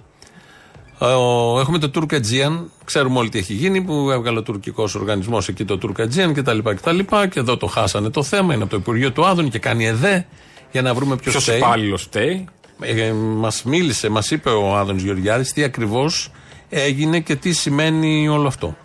[1.00, 4.94] Ε, ο- έχουμε το Turk Aegean, ξέρουμε όλοι τι έχει γίνει, που έβγαλε ο τουρκικός
[4.94, 6.58] οργανισμός εκεί το Turk Aegean κτλ.
[6.62, 6.98] κτλ.
[7.30, 10.26] Και εδώ το χάσανε το θέμα, είναι από το Υπουργείο του Άδων και κάνει ΕΔΕ
[10.72, 11.56] για να βρούμε ποιος Ποιος φταίει.
[11.58, 12.48] υπάλληλος φταίει.
[12.80, 16.30] Ε, μας μίλησε, μας είπε ο Άδωνης Γεωργιάδης τι ακριβώς
[16.68, 18.76] έγινε και τι σημαίνει όλο αυτό.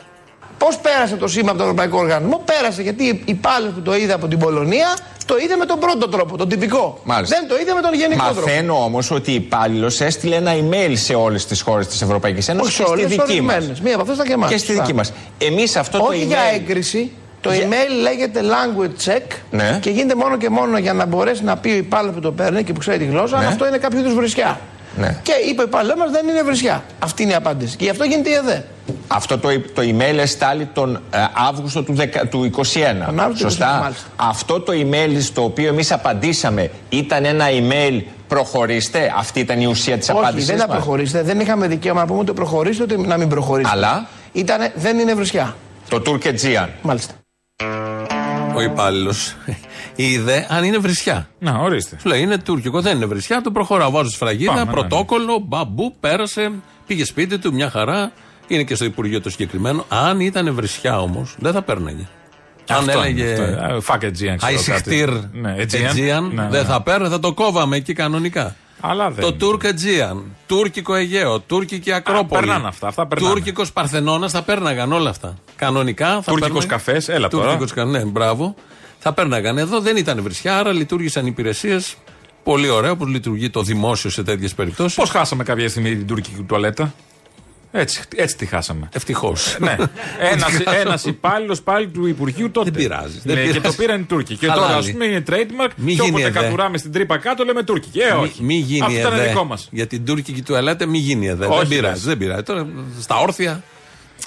[0.58, 4.14] Πώς πέρασε το σήμα από τον Ευρωπαϊκό Οργανισμό, πέρασε γιατί η υπάλληλο που το είδε
[4.14, 4.98] από την Πολωνία
[5.32, 7.00] το είδε με τον πρώτο τρόπο, τον τυπικό.
[7.04, 7.36] Μάλιστα.
[7.40, 8.40] Δεν το είδε με τον γενικό τρόπο.
[8.40, 12.80] Μαθαίνω όμως ότι η υπάλληλος έστειλε ένα email σε όλες τις χώρες της Ευρωπαϊκής Ένωσης
[12.80, 13.54] Όχι και σε στη όλες, δική μας.
[13.56, 13.80] ορισμένες.
[13.82, 14.50] Μία από αυτές ήταν και εμάς.
[14.50, 14.82] Και στη Σωστά.
[14.84, 15.14] δική μας.
[15.38, 16.28] Εμείς αυτό το Όχι email.
[16.28, 17.12] για έγκριση.
[17.42, 19.78] Το email λέγεται language check Ναι.
[19.82, 22.64] και γίνεται μόνο και μόνο για να μπορέσει να πει ο υπάλληλος που το παίρνει
[22.64, 23.48] και που ξέρει τη γλώσσα αν Ναι.
[23.48, 24.60] αυτό είναι κάποιο είδους βρισιά.
[24.98, 25.20] Ναι.
[25.24, 26.84] Και είπε ο υπάλληλο μα δεν είναι βρισιά.
[27.00, 27.76] Αυτή είναι η απάντηση.
[27.78, 28.66] Και γι' αυτό γίνεται η ΕΔΕ.
[29.08, 31.18] Αυτό το, το email εστάλει τον ε,
[31.50, 32.60] Αύγουστο του, 10 του 21.
[33.06, 33.80] Τον Αύγουστο του 21, Σωστά.
[33.82, 34.08] μάλιστα.
[34.16, 39.14] Αυτό το email στο οποίο εμείς απαντήσαμε ήταν ένα email προχωρήστε.
[39.18, 41.22] Αυτή ήταν η ουσία της Όχι, απάντησής δεν θα προχωρήσετε.
[41.24, 43.76] Δεν είχαμε δικαίωμα να πούμε ούτε προχωρήσετε ούτε να μην προχωρήσετε.
[43.76, 45.56] Αλλά; Ήτανε, δεν είναι βρισιά.
[45.90, 46.70] το Τουρκετζίαν.
[46.82, 47.14] Μάλιστα.
[48.62, 49.36] Ο υπάλληλος
[49.96, 51.28] είδε αν είναι βρισιά.
[51.40, 51.98] Να, ορίστε.
[52.02, 53.42] Σου λέει είναι τουρκικό, δεν είναι βρισιά.
[53.42, 56.52] Το προχωράω, βάζω σφραγίδα, Πάμε, ναι, πρωτόκολλο, μπαμπού, πέρασε,
[56.88, 58.12] πήγε σπίτι του, μια χαρά.
[58.48, 59.86] Είναι και στο Υπουργείο το συγκεκριμένο.
[59.90, 62.08] Αν ήταν βρισιά όμως, δεν θα πέρναγε.
[62.68, 63.22] Αν Αυτό έλεγε.
[63.24, 63.44] είναι, αυτό.
[63.44, 65.30] Ε, Fuck Aegean, ξέρω Αϊσιχτήρ κάτι.
[65.34, 65.92] Ναι, Aegean.
[65.96, 66.68] Aegean, Ναι, ναι, δεν ναι.
[66.68, 68.56] θα παίρνε, θα το κόβαμε εκεί κανονικά.
[68.82, 69.24] Αλλά δεν.
[69.24, 70.18] Το Τούρκ Aegean,
[70.48, 72.42] τουρκικό Αιγαίο, τουρκική Ακρόπολη.
[72.46, 73.34] περνάνε αυτά, αυτά περνάνε.
[73.34, 75.38] Τούρκικος Παρθενώνας θα πέρναγαν όλα αυτά.
[75.56, 77.44] Κανονικά θα Τούρκικος πέρναγαν- καφές, έλα τώρα.
[77.44, 78.56] Τούρκικος κα- ναι, μπράβο.
[79.00, 81.96] Θα πέρναγαν εδώ, δεν ήταν βρισιά, άρα λειτουργήσαν υπηρεσίες.
[82.44, 84.96] Πολύ ωραίο όπως λειτουργεί το δημόσιο σε τέτοιες περιπτώσεις.
[84.96, 86.94] Πώς χάσαμε κάποια στιγμή την τουρκική τουαλέτα;
[87.72, 88.90] Έτσι, έτσι τη χάσαμε.
[88.94, 89.58] Ευτυχώς.
[89.60, 89.76] ναι.
[90.32, 92.70] Ένας, ένας υπάλληλος πάλι του Υπουργείου τότε.
[92.70, 93.20] Δεν πειράζει.
[93.24, 93.60] δεν Ναι, πειράζει.
[93.60, 94.36] και το πήραν οι Τούρκοι.
[94.36, 94.68] Και Χαλάλι.
[94.68, 95.70] τώρα ας πούμε είναι trademark.
[95.76, 96.40] Μη και γίνει όποτε εδέ.
[96.40, 98.00] κατουράμε στην τρύπα κάτω λέμε Τούρκικη.
[98.00, 98.44] Ε, όχι.
[98.44, 99.28] Μη, μη γίνει Αυτό ήταν εδέ.
[99.28, 99.68] δικό μας.
[99.72, 101.46] Για την τουρκική τουαλέτα μη γίνει εδέ.
[101.46, 101.94] Όχι, δεν πειράζει.
[101.94, 102.04] λες.
[102.04, 102.44] Δεν πειράζει.
[102.44, 102.68] Τώρα
[103.02, 103.64] στα όρθια.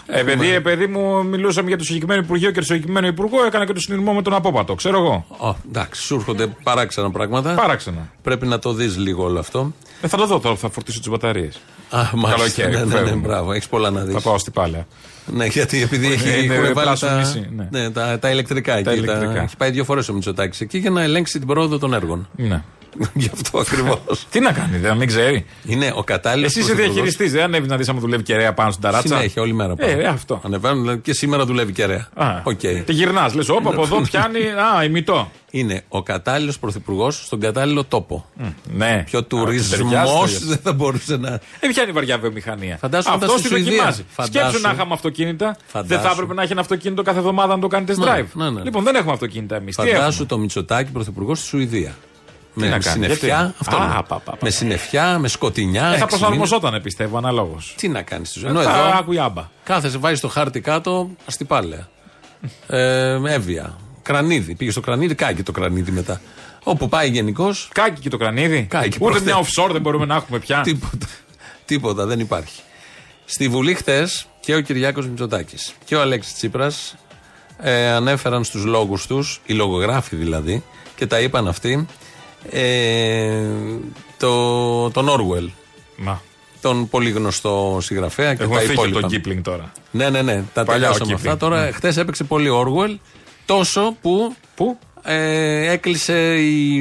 [0.07, 3.45] Ε, παιδί, ε, παιδί μου, μιλούσαμε για το συγκεκριμένο Υπουργείο και το συγκεκριμένο Υπουργό.
[3.45, 4.75] Έκανα και το συνειρμό με τον Απόπατο.
[4.75, 5.27] Ξέρω εγώ.
[5.51, 7.55] Ω, εντάξει, σου έρχονται παράξενα πράγματα.
[7.55, 8.11] Παράξενα.
[8.23, 9.73] Πρέπει να το δεις λίγο όλο αυτό.
[10.01, 11.61] Ε, θα το δω τώρα, θα φορτίσω τις μπαταρίες.
[11.99, 12.63] Α, μάλιστα.
[12.63, 13.27] Καλοκαίρι, Ναι, ναι, ναι, φεύγουμε.
[13.29, 13.53] μπράβο.
[13.53, 14.15] Έχεις πολλά να δεις.
[14.15, 14.87] Θα πάω στην Αστυπάλαια.
[15.27, 17.69] Ναι, γιατί επειδή έχει Είναι έχουν βάλει πλάσο τα, νησί, ναι.
[17.71, 18.91] ναι, τα, τα ηλεκτρικά εκεί.
[18.91, 19.43] ηλεκτρικά.
[19.43, 22.29] έχει πάει δύο φορές ο Μητσοτάκης εκεί για να ελέγξει την πρόοδο των έργων.
[22.37, 22.63] Ναι.
[23.15, 23.99] Γι' αυτό ακριβώς.
[24.31, 25.47] Τι να κάνει, δεν μην ξέρει.
[25.67, 26.51] Είναι ο κατάλληλος.
[26.51, 29.53] Εσύ είσαι διαχειριστής, δεν ανέβει να δεις άμα δουλεύει κεραία πάνω στην ταράτσα; Συνέχεια, όλη
[29.53, 29.73] μέρα.
[29.79, 30.01] Ε, πάω.
[30.01, 30.41] ε, αυτό.
[30.45, 32.09] Ανεβαίνουν δηλαδή, και σήμερα δουλεύει κεραία.
[32.15, 32.59] Α, Οκ.
[32.85, 34.39] Τη γυρνάς, λες, όπα από εδώ πιάνει.
[34.79, 35.31] Α, ημιτό.
[35.51, 38.27] Είναι ο κατάλληλος πρωθυπουργός στον κατάλληλο τόπο.
[38.77, 39.03] Ναι.
[39.07, 40.45] Πιο τουρισμός ταιριάζει.
[40.47, 41.29] δεν θα μπορούσε να.
[41.29, 42.77] Ε, ποια είναι η βαριά βιομηχανία.
[42.77, 43.71] Φαντάσου Αυτό όταν τη στη Σουηδία.
[43.73, 44.05] δοκιμάζει.
[44.09, 44.39] Φαντάσου.
[44.49, 45.57] Σκέψου να είχαμε αυτοκίνητα.
[45.67, 45.89] Φαντάσου.
[45.95, 48.25] Δεν θα έπρεπε να έχει ένα αυτοκίνητο κάθε εβδομάδα να το κάνει test Ναι, drive.
[48.33, 48.63] ναι, ναι.
[48.63, 49.77] Λοιπόν, δεν έχουμε αυτοκίνητα εμείς.
[49.77, 51.95] Τι έχουμε; Φαντάσου το Μητσοτάκη πρωθυπουργός στη Σουηδία.
[52.55, 53.37] Να Με κάνει, συννεφιά.
[53.37, 53.93] γιατί; Αυτό Α, είναι.
[53.95, 54.37] πα, πα, πα.
[54.43, 55.83] Με συννεφιά, με σκοτεινιά.
[55.85, 57.49] Ε, θα έξι προσαρμοζόταν, πιστεύω, αναλόγως.
[57.65, 57.75] μήνες.
[57.77, 58.51] Τι να κάνεις στη ζωή.
[58.51, 59.49] Ενώ Θα εδώ άκουει άμπα.
[59.65, 61.89] κάθεσαι, βάζει το χάρτη κάτω, αστυπάλαια.
[62.67, 63.79] Ε, έβεια.
[64.03, 64.55] Κρανίδι.
[64.55, 66.21] Πήγε στο κρανίδι, κάκι το κρανίδι μετά.
[66.63, 67.55] Όπου πάει γενικώ.
[67.73, 68.63] Κάκι και το κρανίδι.
[68.71, 69.23] Κάκι, Ούτε προχθές.
[69.23, 70.61] μια offshore δεν μπορούμε να έχουμε πια.
[70.61, 71.07] Τίποτα.
[71.65, 72.61] Τίποτα, δεν υπάρχει.
[73.25, 76.95] Στη Βουλή χτες και ο Κυριάκος Μητσοτάκης και ο Αλέξης Τσίπρας
[77.59, 80.63] ε, ανέφεραν στους λόγους τους, οι λογογράφοι δηλαδή,
[80.97, 81.87] και τα είπαν αυτοί,
[82.51, 83.41] ε,
[84.19, 85.49] το, τον Orwell.
[85.97, 86.23] Μα.
[86.61, 89.01] Τον πολύ γνωστό συγγραφέα και Έχουμε τα φύγει από υπόλοιπα.
[89.01, 89.73] τον Κίπλινγκ τώρα.
[89.91, 90.43] Ναι, ναι, ναι.
[90.53, 91.35] Τα Παλιά ο τελειώσαμε αυτά.
[91.35, 91.71] Kipling, Τώρα, ναι.
[91.71, 92.97] χτε έπαιξε πολύ Orwell,
[93.47, 94.35] τόσο που.
[94.55, 96.75] Πού; Ε, έκλεισε η,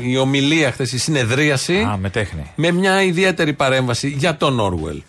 [0.00, 1.76] η ομιλία χθες, η συνεδρίαση.
[1.78, 2.52] Α, με τέχνη.
[2.54, 5.00] με μια ιδιαίτερη παρέμβαση για τον Orwell.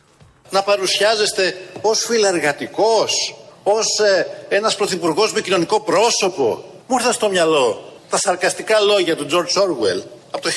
[0.50, 6.64] να παρουσιάζεστε ως φιλεργατικός, ως ε, ένας πρωθυπουργός με κοινωνικό πρόσωπο.
[6.88, 10.50] Μου ήρθαν στο μυαλό τα σαρκαστικά λόγια του George Orwell από το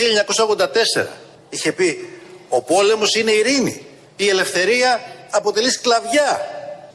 [0.97, 1.07] 1984.
[1.49, 2.09] Είχε πει
[2.49, 3.87] «Ο πόλεμος είναι ειρήνη,
[4.17, 6.41] η ελευθερία αποτελεί σκλαβιά,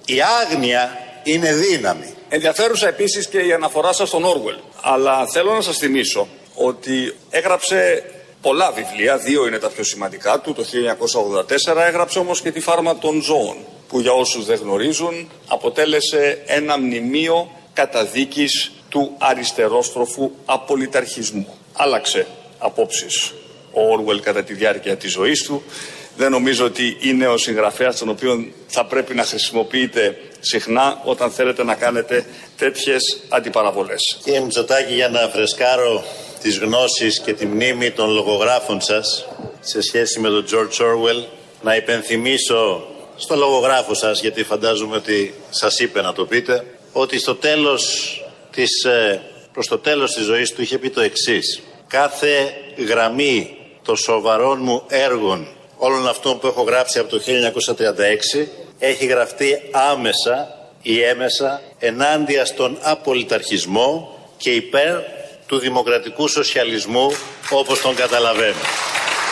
[0.06, 2.14] η άγνοια είναι δύναμη».
[2.30, 4.56] Ενδιαφέρουσα επίσης και η αναφορά σας στον Όργουελ.
[4.82, 8.04] Αλλά θέλω να σας θυμίσω ότι έγραψε
[8.42, 10.54] πολλά βιβλία, δύο είναι τα πιο σημαντικά του.
[10.54, 16.44] Το 1984 έγραψε όμως και τη φάρμα των ζώων, που για όσους δεν γνωρίζουν αποτέλεσε
[16.46, 21.48] ένα μνημείο καταδίκης του αριστερόστροφου απολυταρχισμού.
[21.74, 22.28] Άλλαξε
[22.58, 23.34] απόψεις
[23.72, 25.64] ο Όργουελ κατά τη διάρκεια της ζωής του.
[26.18, 31.64] Δεν νομίζω ότι είναι ο συγγραφέας τον οποίο θα πρέπει να χρησιμοποιείτε συχνά όταν θέλετε
[31.64, 32.26] να κάνετε
[32.58, 34.20] τέτοιες αντιπαραβολές.
[34.24, 36.04] Κύριε Μητσοτάκη, για να φρεσκάρω
[36.42, 39.28] τις γνώσεις και τη μνήμη των λογογράφων σας
[39.60, 41.24] σε σχέση με τον George Orwell,
[41.62, 47.36] να υπενθυμίσω στο λογογράφο σας, γιατί φαντάζομαι ότι σας είπε να το πείτε, ότι στο
[47.36, 48.18] τέλος
[48.54, 49.22] της, ε,
[49.54, 51.62] προς το τέλος της ζωής του είχε πει το εξής.
[51.88, 52.54] Κάθε
[52.88, 55.48] γραμμή των σοβαρών μου έργων
[55.78, 58.48] όλων αυτών που έχω γράψει από το 1936
[58.80, 60.48] έχει γραφτεί άμεσα
[60.82, 65.00] ή έμεσα ενάντια στον απολυταρχισμό και υπέρ
[65.48, 67.12] του δημοκρατικού σοσιαλισμού
[67.50, 68.62] όπως τον καταλαβαίνω.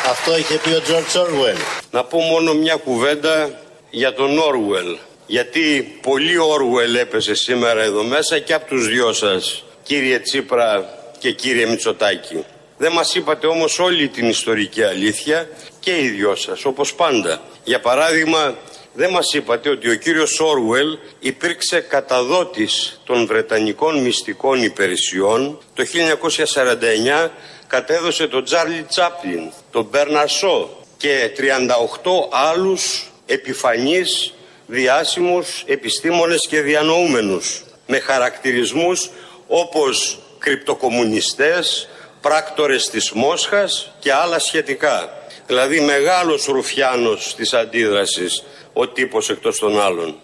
[0.09, 1.57] Αυτό είχε πει ο George Orwell.
[1.91, 3.49] Να πω μόνο μια κουβέντα
[3.89, 4.97] για τον Orwell.
[5.31, 10.85] Γιατί πολύ Orwell έπεσε σήμερα εδώ μέσα και από τους δυο σας, κύριε Τσίπρα
[11.19, 12.45] και κύριε Μητσοτάκη.
[12.77, 17.41] Δεν μας είπατε όμως όλη την ιστορική αλήθεια και οι δυο σας, όπως πάντα.
[17.63, 18.57] Για παράδειγμα,
[18.93, 25.59] δεν μας είπατε ότι ο κύριος Όρουελ υπήρξε καταδότης των Βρετανικών μυστικών υπηρεσιών.
[25.73, 27.31] Το 1949
[27.67, 34.33] κατέδωσε τον Τζάρλι Τσάπλιν, τον Μπέρναρ Σό και 38 άλλους επιφανείς
[34.71, 39.09] διάσημους επιστήμονες και διανοούμενους με χαρακτηρισμούς
[39.47, 41.89] όπως κρυπτοκομμουνιστές,
[42.21, 45.09] πράκτορες της Μόσχας και άλλα σχετικά.
[45.47, 48.43] Δηλαδή μεγάλος ρουφιάνος της αντίδρασης
[48.73, 50.21] ο τύπος εκτός των άλλων.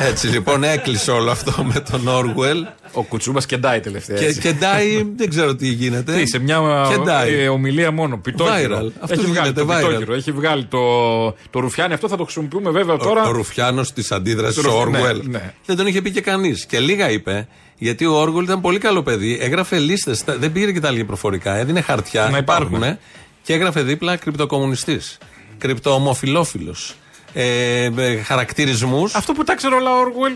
[0.00, 2.66] Έτσι λοιπόν έκλεισε όλο αυτό με τον Όργουελ.
[2.92, 4.16] Ο Κουτσούμπας κεντάει τελευταία.
[4.18, 4.40] Και έτσι.
[4.40, 6.12] κεντάει, δεν ξέρω τι γίνεται.
[6.12, 7.34] Τι, σε μια Κεντάει.
[7.34, 8.16] ε, ομιλία μόνο.
[8.18, 8.78] Πιτόκυρο.
[8.78, 8.90] Viral.
[9.00, 9.86] Αυτός Έχει βγάλει γίνεται το viral.
[9.88, 10.14] πιτόκυρο.
[10.14, 10.78] Έχει βγάλει το,
[11.50, 11.94] το ρουφιάνι.
[11.94, 13.22] Αυτό θα το χρησιμοποιούμε βέβαια τώρα.
[13.24, 15.22] Ο, ο Ρουφιάνος της αντίδρασης Το του Ρουφ- ναι, Όργουελ.
[15.30, 15.52] ναι.
[15.66, 16.66] Δεν τον είχε πει και κανείς.
[16.66, 17.48] Και λίγα είπε.
[17.78, 19.38] Γιατί ο Όργουελ ήταν πολύ καλό παιδί.
[19.40, 20.24] Έγραφε λίστες.
[20.38, 21.56] Δεν πήρε και τα λίγα προφορικά.
[21.56, 22.28] Έδινε χαρτιά.
[22.28, 22.66] Να υπάρχουν.
[22.66, 22.98] υπάρχουνε.
[23.42, 25.18] Και έγραφε δίπλα κρυπτοκομμουνιστής.
[25.58, 26.74] Κρυπτοομοφιλόφιλο.
[27.36, 27.90] Ε,
[28.24, 29.14] Χαρακτηρισμούς.
[29.14, 30.32] Αυτό που τα ξέρω όλα ο Όργουελ.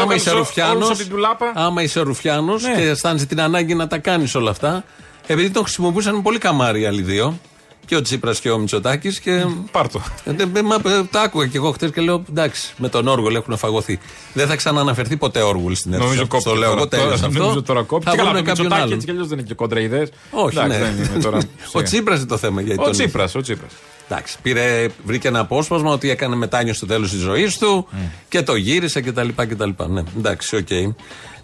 [0.00, 1.52] Άμα είσαι Ρουφιάνος, από την τουλάπα.
[1.54, 2.74] άμα είσαι Ρουφιάνος Ναι.
[2.74, 4.84] και αισθάνεσαι την ανάγκη να τα κάνεις όλα αυτά,
[5.26, 7.38] επειδή τον χρησιμοποιούσαν πολύ καμάρι οι άλλοι δύο,
[7.86, 9.20] και ο Τσίπρας και ο Μητσοτάκης.
[9.20, 9.44] Και...
[9.70, 10.00] Πάρτο.
[10.24, 13.34] Ε, δεν- μα, ε, τα άκουγα και εγώ χτες και λέω εντάξει, με τον Όργουελ
[13.34, 13.98] έχουν φαγωθεί.
[14.32, 16.06] Δεν θα ξανααναφερθεί ποτέ Όργουελ στην αίθουσα.
[16.08, 16.80] Νομίζω κόπηκε Το λέω τώρα.
[16.80, 17.38] εγώ τέλος Τώρα- αυτό.
[17.42, 18.10] Νομίζω τώρα κόπηκε.
[18.10, 18.92] Θα Και καλά, βρουν το κάποιον Μητσοτάκη άλλον.
[18.94, 20.08] έτσι κι αλλιώς δεν έχει και κόντρα ιδέες.
[20.30, 20.84] Όχι, Εντάξει, ναι.
[20.84, 21.38] δεν είναι τώρα.
[21.78, 23.72] ο Τσίπρας είναι το θέμα γιατί Ο τον- Τσίπρας, ο Τσίπρας.
[24.10, 27.88] Εντάξει, πήρε, βρήκε ένα απόσπασμα ότι έκανε μετάνιο στο τέλος της ζωής του
[28.28, 29.28] και το γύρισε κτλ.
[29.36, 29.70] κτλ.
[29.88, 30.68] Ναι, εντάξει, οκ.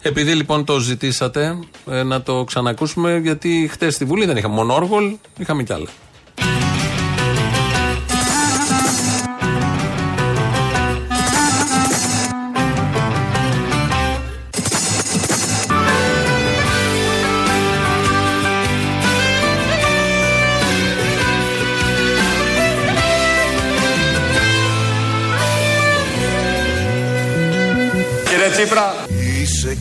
[0.01, 1.59] Επειδή λοιπόν το ζητήσατε
[1.89, 5.87] ε, να το ξανακούσουμε, γιατί χτες στη Βουλή δεν είχαμε μόνο όργολ, είχαμε κι άλλα.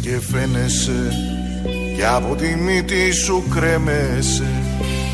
[0.00, 1.12] Είσαι και φαίνεσαι.
[1.96, 4.44] Και από τη μύτη σου κρέμεσαι.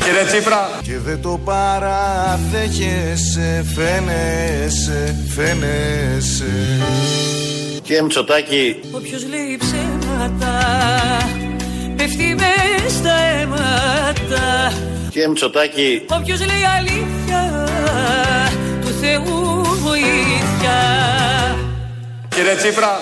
[0.03, 0.69] Κύριε Τσίπρα.
[0.81, 3.65] και δεν το παραδέχεσαι.
[3.75, 6.51] Φαίνεσαι, φαίνεσαι.
[7.81, 10.59] Κύριε Μητσοτάκη, Όποιος λέει ψέματα
[11.95, 14.73] πέφτει μες στα αίματα.
[15.09, 17.65] Κύριε Μητσοτάκη, Όποιος λέει αλήθεια
[18.81, 20.79] του Θεού βοήθεια.
[22.35, 22.99] Κύριε Τσίπρα.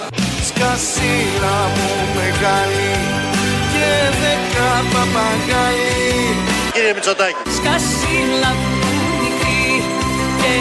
[0.59, 2.91] Σκασίλα μου μεγάλη
[3.73, 3.89] και
[4.21, 6.35] δέκα παπαγάλη
[6.73, 8.91] κύριε Μητσοτάκη, Σκασίλα μου
[9.21, 9.83] μικρή
[10.41, 10.53] και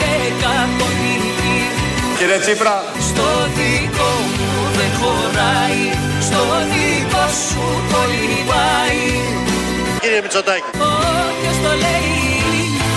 [0.00, 1.58] δέκα πονηρή
[2.18, 2.76] Κύριε Τσίπρα.
[3.08, 5.82] Στο δικό μου δεν χωράει
[6.26, 6.40] Στο
[6.72, 9.04] δικό σου κολυμπάει.
[10.00, 10.70] Κύριε Μητσοτάκη.
[10.74, 12.10] Όποιος το λέει
[12.56, 12.88] είναι.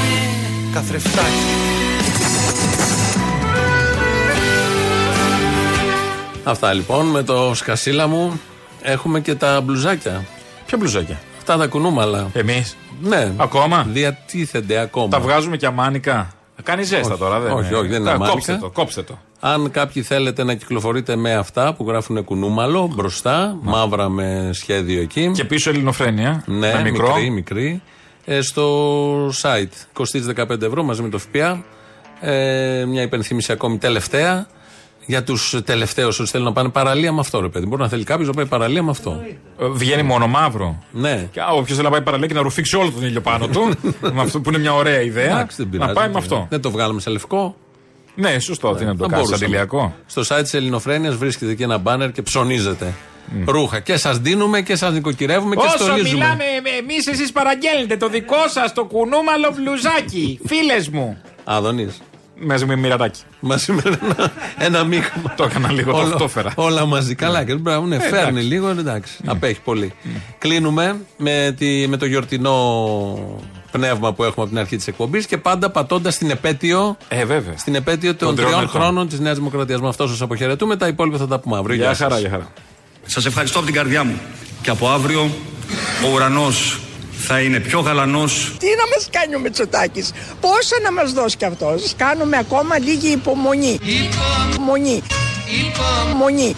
[0.74, 1.44] Καθρεφτάκι
[6.44, 8.42] Αυτά λοιπόν με το σκασίλα μου
[8.82, 10.26] έχουμε και τα μπλουζάκια.
[10.66, 12.30] Ποια μπλουζάκια; Αυτά τα κουνούμαλα.
[12.34, 13.32] Εμείς; Ναι.
[13.38, 15.08] Ακόμα; Διατίθενται ακόμα.
[15.08, 16.34] Τα βγάζουμε και αμάνικα.
[16.64, 17.78] Κάνει ζέστα τώρα, δεν όχι, είναι.
[17.78, 18.34] όχι, δεν είναι Τα- αμάρικα.
[18.36, 19.18] Κόψτε το, κόψτε το.
[19.40, 25.32] Αν κάποιοι θέλετε να κυκλοφορείτε με αυτά που γράφουν κουνούμαλο μπροστά, μαύρα με σχέδιο εκεί.
[25.34, 26.44] Και πίσω ελληνοφρένεια.
[26.46, 27.08] Ναι, με μικρό.
[27.14, 27.82] μικρή, μικρή.
[28.26, 31.64] Ε, στο site κοστίζει 15 ευρώ μαζί με το ΦΠΑ.
[32.20, 34.48] Ε, μια υπενθύμηση ακόμη τελευταία.
[35.06, 37.66] Για τους τελευταίους, όσοι θέλουν να πάνε παραλία με αυτό, ρε παιδί.
[37.66, 39.22] Μπορεί να θέλει κάποιος να πάει παραλία με αυτό.
[39.60, 40.84] Ε, Βγαίνει μόνο μαύρο.
[40.92, 41.28] Ναι.
[41.32, 43.72] Και όποιος θέλει να πάει παραλία και να ρουφήξει όλο τον ήλιο πάνω του,
[44.14, 45.94] με αυτό που είναι μια ωραία ιδέα, Εντάξει, δεν να πειράζει.
[45.94, 46.46] πάει με αυτό.
[46.50, 47.56] Δεν το βγάλαμε σε λευκό.
[48.16, 48.76] Ναι, σωστό.
[48.76, 49.46] Τι να το Θα κάνει, μπορούσαμε.
[49.46, 49.96] αντιλιακό.
[50.06, 52.94] Στο site της Ελληνοφρένειας βρίσκεται εκεί ένα μπάνερ και ψωνίζετε.
[53.46, 53.80] Ρούχα.
[53.80, 56.12] Και σας δίνουμε και σας νοικοκυρεύουμε και Όσο στολίζουμε.
[56.14, 56.44] μιλάμε
[56.80, 60.40] εμείς, εσείς παραγγέλνετε το δικό σας το κουνούμαλο μπλουζάκι.
[60.50, 61.18] Φίλες μου.
[61.44, 62.02] Άδωνης.
[62.40, 63.22] Μαζί με μοιρατάκι.
[63.40, 65.34] Μαζί με ένα, ένα μείγμα.
[65.36, 66.52] Το έκανα λίγο, το Όλα- αυτόφερα.
[66.56, 67.16] Όλα μαζί.
[67.16, 68.48] Καλά, και μπράβο, ναι, Ε, φέρνει εντάξει.
[68.48, 69.14] λίγο, εντάξει.
[69.26, 69.94] Απέχει πολύ.
[70.38, 72.58] Κλείνουμε με, τη, με το γιορτινό
[73.72, 76.98] πνεύμα που έχουμε από την αρχή της εκπομπής και πάντα πατώντας στην επέτειο.
[77.08, 77.54] Ε, βέβαια.
[77.58, 78.82] Στην επέτειο των Των τριών τριών ετών.
[78.82, 79.82] χρόνων της Νέας Δημοκρατίας.
[79.82, 80.76] Με αυτό σας αποχαιρετούμε.
[80.76, 81.76] Τα υπόλοιπα θα τα πούμε αύριο.
[81.76, 81.98] Γεια σας.
[81.98, 82.48] χαρά, γεια χαρά.
[83.06, 84.14] Σας ευχαριστώ από την καρδιά μου.
[84.62, 85.22] Και από αύριο
[86.06, 86.80] ο ουρανός
[87.28, 90.12] θα είναι πιο γαλανός Τι να μας κάνει ο Μητσοτάκης,
[90.42, 93.80] πόσα να μας δώσει κι αυτός; Κάνουμε ακόμα λίγη υπομονή.
[94.54, 95.04] Υπομονή.
[96.10, 96.56] Υπομονή.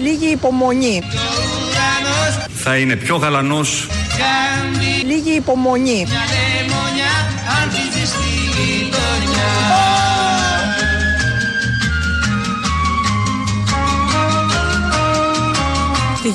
[0.00, 1.02] Λίγη υπομονή.
[2.54, 3.86] θα είναι πιο γαλανός
[5.04, 6.06] Λίγη υπομονή.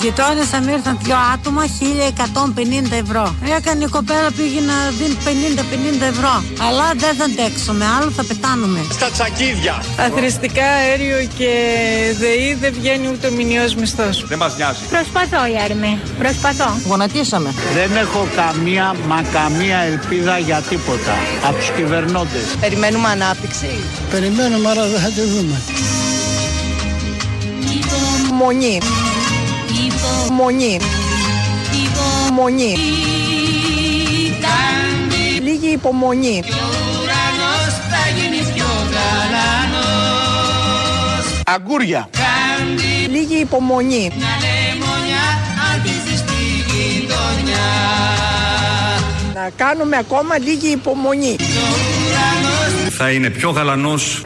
[0.04, 3.36] Στη γειτόνισσα μου ήρθαν δυο άτομα 1150 ευρώ.
[3.58, 5.18] Έκανε η κοπέλα πήγε να δίνει
[6.00, 6.44] 50-50 ευρώ.
[6.68, 8.80] Αλλά δεν θα αντέξουμε, άλλο θα πετάνουμε.
[8.92, 9.84] Στα τσακίδια.
[9.98, 11.52] Αθρηστικά αέριο και
[12.20, 14.26] ΔΕΗ δεν βγαίνει ούτε ο μηνιαίος μισθός.
[14.28, 14.84] Δεν μας νοιάζει.
[14.90, 16.00] Προσπαθώ, Ιάρμη.
[16.20, 16.78] Προσπαθώ.
[16.88, 17.54] Γονατίσαμε.
[17.74, 21.14] Δεν έχω καμία μα καμία ελπίδα για τίποτα
[21.48, 22.46] από τους κυβερνώντες.
[22.60, 23.70] Περιμένουμε ανάπτυξη.
[24.12, 25.62] Περιμένουμε, αλλά δεν θα τη δούμε.
[28.34, 28.78] Μονή.
[30.34, 30.80] Μονή.
[32.34, 32.76] Μονή.
[35.42, 36.44] Λίγη υπομονή.
[41.46, 42.10] Αγκούρια.
[43.10, 44.12] Λίγη υπομονή.
[49.34, 51.36] Να κάνουμε ακόμα λίγη υπομονή.
[52.90, 54.24] Θα είναι πιο γαλανός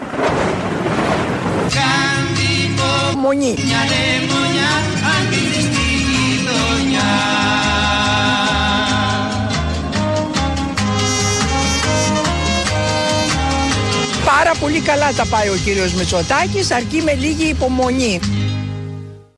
[3.22, 3.56] Μονή.
[14.38, 18.20] Πάρα πολύ καλά τα πάει ο κύριος Μητσοτάκης, αρκεί με λίγη υπομονή.